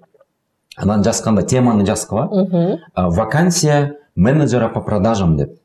анан 0.76 1.02
жазганда 1.02 1.42
теманы 1.42 1.86
жазгыла 1.86 2.28
вакансия 2.94 3.96
менеджера 4.14 4.68
по 4.68 4.80
продажам 4.80 5.36
деп. 5.36 5.58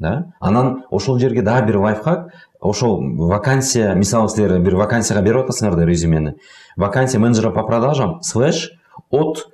Да? 0.00 0.32
Анан 0.40 0.82
ошол 0.90 1.18
жерге 1.18 1.42
дагы 1.42 1.68
бир 1.68 1.76
лайфхак 1.76 2.32
ошол 2.60 3.00
вакансия 3.28 3.94
мисалы 3.94 4.28
силер 4.28 4.58
бир 4.60 4.74
вакансияга 4.76 5.22
берип 5.22 5.46
атасыңар 5.46 5.76
да 5.76 5.86
резюмени. 5.86 6.34
Вакансия 6.76 7.20
менеджера 7.20 7.50
по 7.52 7.66
продажам 7.66 8.22
слэш 8.22 8.70
от 9.10 9.46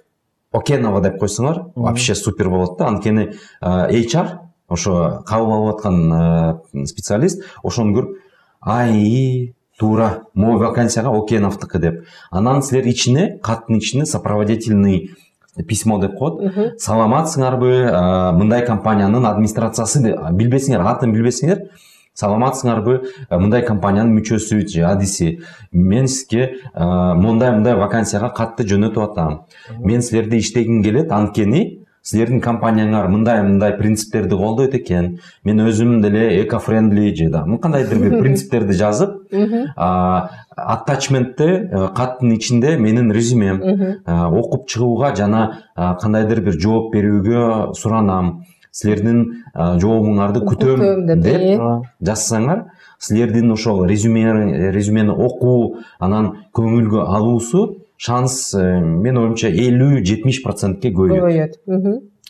окенова 0.53 1.01
деп 1.03 1.21
койсоңор 1.21 1.73
вообще 1.75 2.15
супер 2.15 2.49
болот 2.49 2.79
да. 2.79 2.89
Анткени 2.89 3.33
HR 3.61 4.39
ошо 4.69 5.23
кабыл 5.27 5.53
алып 5.53 5.77
аткан 5.77 6.87
специалист 6.87 7.43
ошону 7.63 7.99
көрүп 7.99 8.17
ай 8.63 9.55
туура 9.79 10.25
могу 10.35 10.59
вакансияга 10.59 11.11
океновдуку 11.11 11.79
деп. 11.79 12.05
Анан 12.31 12.63
силер 12.63 12.87
ичине 12.87 13.39
каттын 13.43 13.79
ичине 13.79 14.07
сопроводительный 14.07 15.11
письмо 15.65 15.99
деп 16.03 16.19
коет 16.19 16.81
саламатсыңарбы 16.83 17.73
мындай 18.37 18.65
компаниянын 18.67 19.27
администрациясы 19.33 20.03
билбесеңер 20.33 20.85
атын 20.85 21.15
билбесеңер 21.17 21.69
саламатсыңарбы 22.17 22.99
мындай 23.31 23.65
компаниянын 23.67 24.15
мүчөсү 24.17 24.63
же 24.69 24.85
адиси 24.89 25.41
мен 25.73 26.09
сизге 26.09 26.49
мындай 26.75 27.53
мындай 27.53 27.77
вакансияга 27.77 28.31
катты 28.35 28.65
жөнөтүп 28.65 29.11
атам. 29.11 29.43
Мен 29.79 30.03
силерди 30.03 30.41
иштегим 30.41 30.83
келет 30.83 31.13
анткени 31.13 31.86
силердин 32.07 32.41
компанияңар 32.41 33.09
мындай 33.11 33.43
мындай 33.43 33.75
принциптерди 33.79 34.39
колдойт 34.39 34.75
экен 34.79 35.19
мен 35.45 35.63
өзүм 35.67 36.01
деле 36.05 36.29
эко 36.45 36.61
френдли 36.63 37.15
же 37.15 37.29
да 37.31 37.45
кандайдыр 37.63 37.99
бир 37.99 38.21
принциптерди 38.23 38.77
жазып 38.79 39.11
аттачментте 40.57 41.47
э, 41.47 41.89
каттын 41.95 42.37
ичинде 42.37 42.77
менин 42.79 43.11
резюмем. 43.13 43.61
Окуп 44.07 44.69
чыгууга 44.69 45.15
жана 45.17 45.43
кандайдыр 45.75 46.41
бир 46.47 46.61
жооп 46.61 46.95
берүүгө 46.95 47.75
суранам 47.77 48.45
силердин 48.73 49.23
жообуңарды 49.55 50.45
күтөм 50.47 51.11
деп 51.25 51.45
жазсаңар 52.05 52.67
силердин 52.99 53.53
ошол 53.53 53.85
резюмени 53.89 55.11
окуу 55.11 55.79
анан 56.01 56.33
көңүлгө 56.57 57.07
алуусу 57.07 57.67
шанс 57.97 58.55
э, 58.55 58.81
менин 58.81 59.23
оюмча 59.23 59.49
элүү 59.49 60.03
жетимиш 60.05 60.43
процентке 60.45 60.93
көбөйөт 60.95 61.59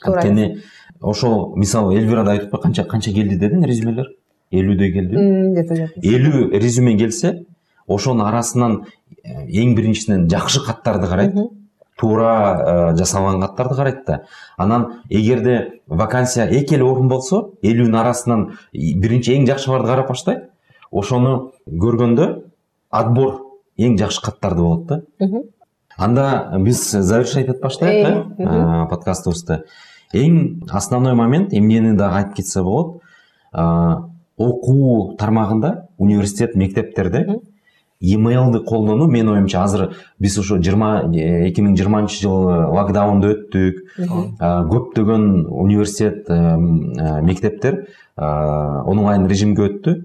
анткени 0.05 0.63
ошол 1.01 1.57
мисалы 1.57 1.97
эльвирада 1.99 2.37
айтып 2.37 2.57
канча 2.63 2.85
канча 2.85 3.13
келди 3.13 3.39
дедиң 3.41 3.67
резюмелер? 3.67 4.13
Элүүдөй 4.55 4.93
келдиби 4.95 6.07
элүү 6.07 6.51
резюме 6.63 6.97
келсе 6.99 7.33
ошонун 7.87 8.27
арасынан 8.27 8.83
эң 9.27 9.75
биринчисинен 9.75 10.29
жакшы 10.31 10.63
каттарды 10.65 11.09
карайт 11.11 11.35
туура 11.99 12.95
жасалган 12.97 13.41
каттарды 13.41 13.75
карайт 13.75 14.05
да. 14.07 14.21
Анан 14.57 15.03
эгерде 15.11 15.81
вакансия 15.87 16.47
эки 16.47 16.75
эле 16.75 16.85
орун 16.85 17.09
болсо 17.09 17.53
элүүнүн 17.63 17.99
арасынан 18.01 18.47
биринчи 18.73 19.35
эң 19.35 19.47
жакшыларды 19.49 19.89
карап 19.89 20.11
баштайт 20.13 20.51
ошону 20.93 21.53
көргөндө 21.67 22.29
отбор 22.91 23.41
эң 23.79 23.99
жакшы 23.99 24.23
каттарды 24.23 24.63
болот 24.63 24.87
да. 24.87 25.01
Анда 25.97 26.53
биз 26.59 26.91
завершать 26.91 27.49
этип 27.49 27.63
баштайлык 27.63 28.39
э 28.39 28.87
подкастыбызды 28.91 29.63
эң 30.13 30.63
основной 30.71 31.15
момент 31.15 31.53
эмнени 31.53 31.97
дагы 31.97 32.19
айтып 32.23 32.37
кетсе 32.37 32.63
болот 32.63 33.03
окуу 33.53 35.17
тармагында 35.17 35.89
университет 35.99 36.55
мектептерде 36.55 37.41
емейлди 38.01 38.59
колдонуу 38.65 39.09
менин 39.09 39.31
оюмча 39.31 39.63
азыр 39.65 39.95
биз 40.19 40.37
ушу 40.39 40.59
жыйырма 40.59 41.09
эки 41.15 41.61
миң 41.61 41.77
жыйырманчы 41.77 42.21
жылы 42.21 42.67
локдаунду 42.77 43.33
өттүк 43.33 43.81
көптөгөн 44.39 45.47
университет 45.49 46.29
мектептер 46.29 47.87
онлайн 48.17 49.27
режимге 49.27 49.71
өттү 49.71 49.97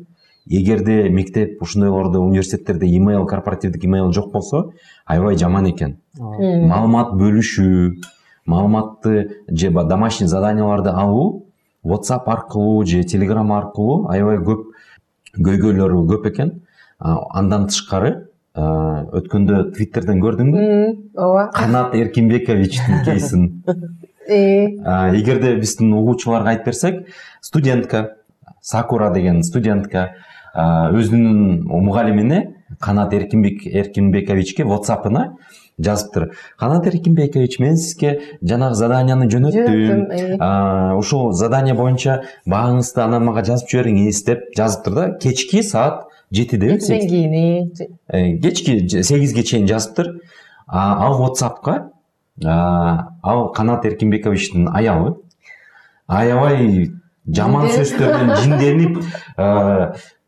эгерде 0.50 1.10
мектеп 1.10 1.62
ушундайларда 1.62 2.20
университеттерде 2.20 2.88
имейл 2.88 3.26
корпоративдик 3.26 3.86
имейл 3.86 4.12
жок 4.12 4.32
болсо 4.32 4.72
аябай 5.06 5.38
жаман 5.38 5.70
экен 5.70 5.98
маалымат 6.18 7.14
бөлүшүү 7.20 7.94
маалыматты 8.46 9.44
же 9.48 9.70
домашний 9.70 10.28
заданияларды 10.28 10.90
алуу 10.90 11.46
whatsapp 11.84 12.26
аркылуу 12.26 12.86
же 12.86 13.04
telegram 13.04 13.52
аркылуу 13.54 14.10
аябай 14.10 14.38
көп 14.38 14.68
көйгөйлөрү 15.38 16.06
көп 16.10 16.28
экен 16.32 16.62
андан 17.00 17.68
тышкары 17.68 18.12
өткөндө 18.56 19.72
твиттерден 19.76 20.20
көрдүңбү 20.20 20.64
ооба. 21.16 21.50
Канат 21.56 21.96
эркинбековичтин 21.96 23.06
кейсин 23.06 23.46
эгерде 24.28 25.56
биздин 25.62 25.94
угуучуларга 25.94 26.52
айтып 26.52 26.66
берсек 26.72 27.00
студентка 27.42 28.18
сакура 28.62 29.12
деген 29.14 29.44
студентка 29.44 30.12
өзүнүн 30.56 31.64
мугалимине 31.66 32.42
канат 32.80 33.14
эркинбек 33.14 33.66
эркинбековичке 33.66 34.64
ватсапына 34.64 35.38
жазыптыр 35.80 36.32
канат 36.60 36.88
эркинбекович 36.88 37.60
мен 37.60 37.78
сизге 37.78 38.20
жанагы 38.42 38.76
заданияны 38.76 39.30
жөнөттүм 39.32 40.98
ушул 41.00 41.32
задание 41.32 41.74
боюнча 41.74 42.22
бааңызды 42.46 43.02
анан 43.06 43.26
мага 43.26 43.44
жазып 43.48 43.72
жибериңиз 43.72 44.24
деп 44.28 44.50
жазыптыр 44.58 44.94
да 44.94 45.10
кечки 45.24 45.64
саат 45.64 46.06
жетиде 46.32 46.76
экиден 46.76 47.72
кийин 47.72 48.42
кечки 48.42 49.02
сегизге 49.02 49.44
чейин 49.44 49.68
жазыптыр 49.68 50.20
ал 50.68 51.18
ватсапка 51.22 51.92
ал 52.44 53.50
канат 53.56 53.86
эркинбековичтин 53.86 54.70
аялы 54.70 55.16
аябай 56.08 56.92
жаман 57.28 57.70
сөздөрдөн 57.70 58.34
жинденип 58.42 58.98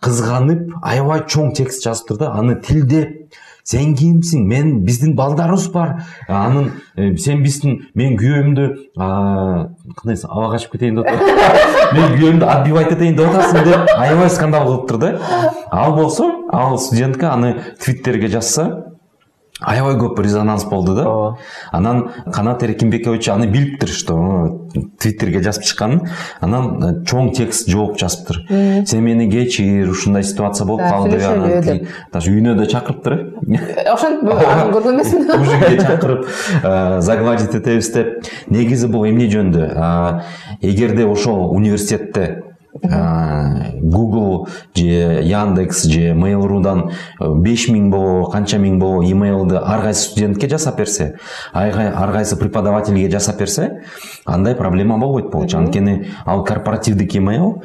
кызганып 0.03 0.69
аябай 0.91 1.25
чоң 1.25 1.53
текст 1.57 1.83
жазыптыр 1.85 2.21
да 2.21 2.31
аны 2.37 2.59
тилдеп 2.61 3.33
сен 3.63 3.93
кимсиң 3.95 4.43
мен 4.47 4.71
биздин 4.85 5.15
балдарыбыз 5.15 5.69
бар 5.71 5.93
анын 6.27 6.69
э, 6.97 7.15
сен 7.17 7.43
биздин 7.43 7.79
мен 7.95 8.17
күйөөмдү 8.19 8.67
кандай 8.99 10.17
ала 10.27 10.49
качып 10.51 10.75
кетейин 10.75 10.99
деп 10.99 11.07
атат 11.07 11.93
мен 11.97 12.17
күйөөмдү 12.17 12.49
отбивать 12.53 12.91
этейин 12.91 13.15
деп 13.17 13.31
атасың 13.31 13.69
деп 13.69 13.93
аябай 13.95 14.29
скандал 14.29 14.67
кылыптыр 14.67 14.97
да 14.99 15.13
ал 15.71 15.95
болсо 15.95 16.29
ал 16.51 16.77
студентка 16.77 17.31
аны 17.31 17.55
твиттерге 17.79 18.27
жазса 18.35 18.92
аябай 19.63 19.95
көп 19.99 20.21
резонанс 20.23 20.65
болду 20.65 20.95
да. 20.95 21.07
Ооба 21.07 21.37
анан 21.71 22.11
канат 22.33 22.63
эркинбекович 22.63 23.29
аны 23.29 23.47
билиптир 23.47 23.89
что 23.89 24.69
твиттерге 24.99 25.41
жазып 25.43 25.65
чыкканын 25.69 26.09
анан 26.41 26.83
э, 26.83 26.91
чоң 27.07 27.33
текст 27.35 27.69
жооп 27.69 27.97
жазыптыр 27.99 28.43
сен 28.87 29.03
мени 29.03 29.29
кечир 29.31 29.89
ушундай 29.89 30.23
ситуация 30.23 30.67
болуп 30.67 30.81
калды 30.81 31.19
анан 31.23 31.87
даже 32.13 32.31
үйүнө 32.31 32.55
да 32.59 32.67
чакырыптыр 32.67 33.13
э. 33.13 33.89
Ошентип 33.93 34.29
көргөн 34.75 34.95
эмесмин 34.95 35.81
чакырып 35.81 36.27
заговорить 37.01 37.55
этебиз 37.55 37.91
деп 37.93 38.31
негизи 38.49 38.87
бул 38.87 39.07
эмне 39.09 39.29
жөнүндө 39.31 39.69
эгерде 40.61 41.05
ошол 41.05 41.51
университетте 41.55 42.52
google 42.81 44.47
же 44.75 45.21
яндекс 45.23 45.83
же 45.85 46.13
mail.ruдан 46.13 46.89
беш 47.19 47.67
миң 47.69 47.89
болобу 47.91 48.31
канча 48.31 48.57
миң 48.57 48.79
болобу 48.79 49.03
имейлди 49.05 49.55
ар 49.55 49.81
кайсы 49.81 50.09
студентке 50.09 50.49
жасап 50.49 50.77
берсе 50.77 51.13
ар 51.53 51.71
кай- 51.71 51.91
ар 51.93 52.11
кайсы 52.11 52.35
преподавательге 52.37 53.09
жасап 53.11 53.37
берсе 53.39 53.83
андай 54.25 54.55
проблема 54.55 54.97
болбойт 54.97 55.31
болчу. 55.31 55.57
Анткени 55.57 56.07
ал 56.25 56.43
корпоративдик 56.43 57.15
имейл 57.15 57.61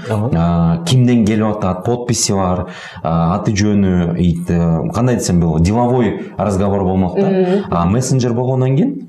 кимден 0.87 1.25
келип 1.25 1.57
атат 1.57 1.85
подписи 1.85 2.33
бар 2.33 2.67
аты 3.03 3.53
жөнү 3.53 4.17
э, 4.19 4.93
кандай 4.93 5.17
десем 5.17 5.41
болот 5.41 5.63
деловой 5.63 6.33
разговор 6.37 6.85
болмок 6.85 7.17
да 7.17 7.29
а 7.71 7.87
мессенджер 7.87 8.33
болгондон 8.35 8.77
кийин 8.77 9.09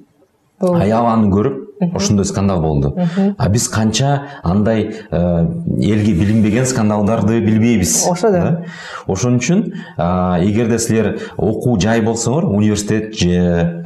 аял 0.62 1.06
аны 1.08 1.28
көрүп 1.30 1.66
ошондой 1.80 2.26
скандал 2.26 2.62
болду. 2.62 2.96
А 3.38 3.50
биз 3.50 3.68
канча 3.70 4.24
андай 4.44 4.96
э, 5.12 5.48
элге 5.78 6.14
билинбеген 6.14 6.66
скандалдарды 6.66 7.40
билбейбиз 7.40 8.08
Ошо 8.10 8.32
да. 8.32 8.66
ошон 9.08 9.38
үчүн 9.38 9.74
эгерде 9.98 10.80
силер 10.80 11.20
окуу 11.38 11.80
жай 11.80 12.02
болсоңор 12.02 12.46
университет 12.46 13.16
же 13.16 13.84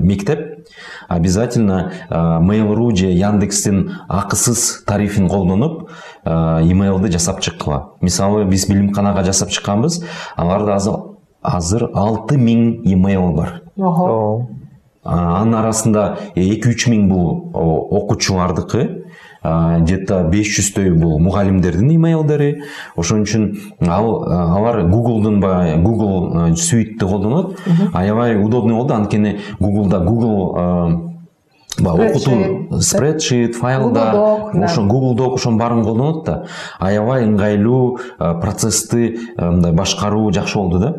мектеп 0.00 0.66
обязательно 1.08 1.92
mail.ru 2.10 2.96
же 2.96 3.06
яндекстин 3.06 3.92
акысыз 4.08 4.82
тарифин 4.86 5.28
колдонуп 5.28 5.90
имейлди 6.24 7.12
жасап 7.12 7.40
чыккыла. 7.40 7.94
Мисалы 8.00 8.44
биз 8.44 8.68
билимканага 8.68 9.24
жасап 9.24 9.50
чыкканбыз 9.50 10.04
аларда 10.36 10.78
азыр 11.42 11.88
алты 11.94 12.36
миң 12.36 12.82
имейл 12.84 13.32
бар. 13.32 13.62
Ого. 13.76 14.59
Анын 15.04 15.54
арасында 15.62 16.18
эки 16.34 16.74
үч 16.74 16.88
миң 16.92 17.08
бул 17.08 17.28
окуучулардыкы 17.54 19.06
где 19.40 19.96
то 20.04 20.18
беш 20.28 20.50
жүздөй 20.58 20.90
бул 20.92 21.18
мугалимдердин 21.18 21.94
имейлдери. 21.94 22.62
Ошон 22.96 23.24
үчүн 23.24 23.46
ал 23.88 24.26
алар 24.28 24.82
гуглдун 24.90 25.40
баягы 25.40 25.80
google 25.82 26.56
суитти 26.56 26.98
колдонот. 27.06 27.56
Аябай 27.94 28.36
удобный 28.36 28.74
болду. 28.74 28.94
Анткени 28.94 29.40
гуглда 29.58 30.00
google 30.04 31.09
баягы 31.82 32.10
окутуу 32.10 32.80
спредшит 32.80 33.56
файлда 33.56 34.50
ошо 34.52 34.82
google 34.82 35.16
doc 35.16 35.34
ошонун 35.34 35.58
баарын 35.58 35.84
колдонот 35.84 36.24
да 36.24 36.44
аябай 36.78 37.24
ыңгайлуу 37.26 37.98
а, 38.18 38.34
процессти 38.34 39.18
мындай 39.36 39.72
башкаруу 39.72 40.30
жакшы 40.32 40.58
болду 40.58 40.78
да? 40.78 40.94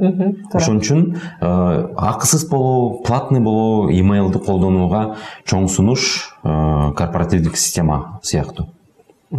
Ошон 0.53 0.81
үчүн 0.81 1.07
а, 1.39 1.91
акысыз 2.11 2.47
болобу 2.49 3.03
платный 3.03 3.39
болобу 3.39 3.91
имейлди 3.91 4.39
колдонууга 4.39 5.15
чоң 5.45 5.67
сунуш 5.69 6.35
корпоративдик 6.43 7.57
система 7.57 8.19
сыяктуу 8.23 8.69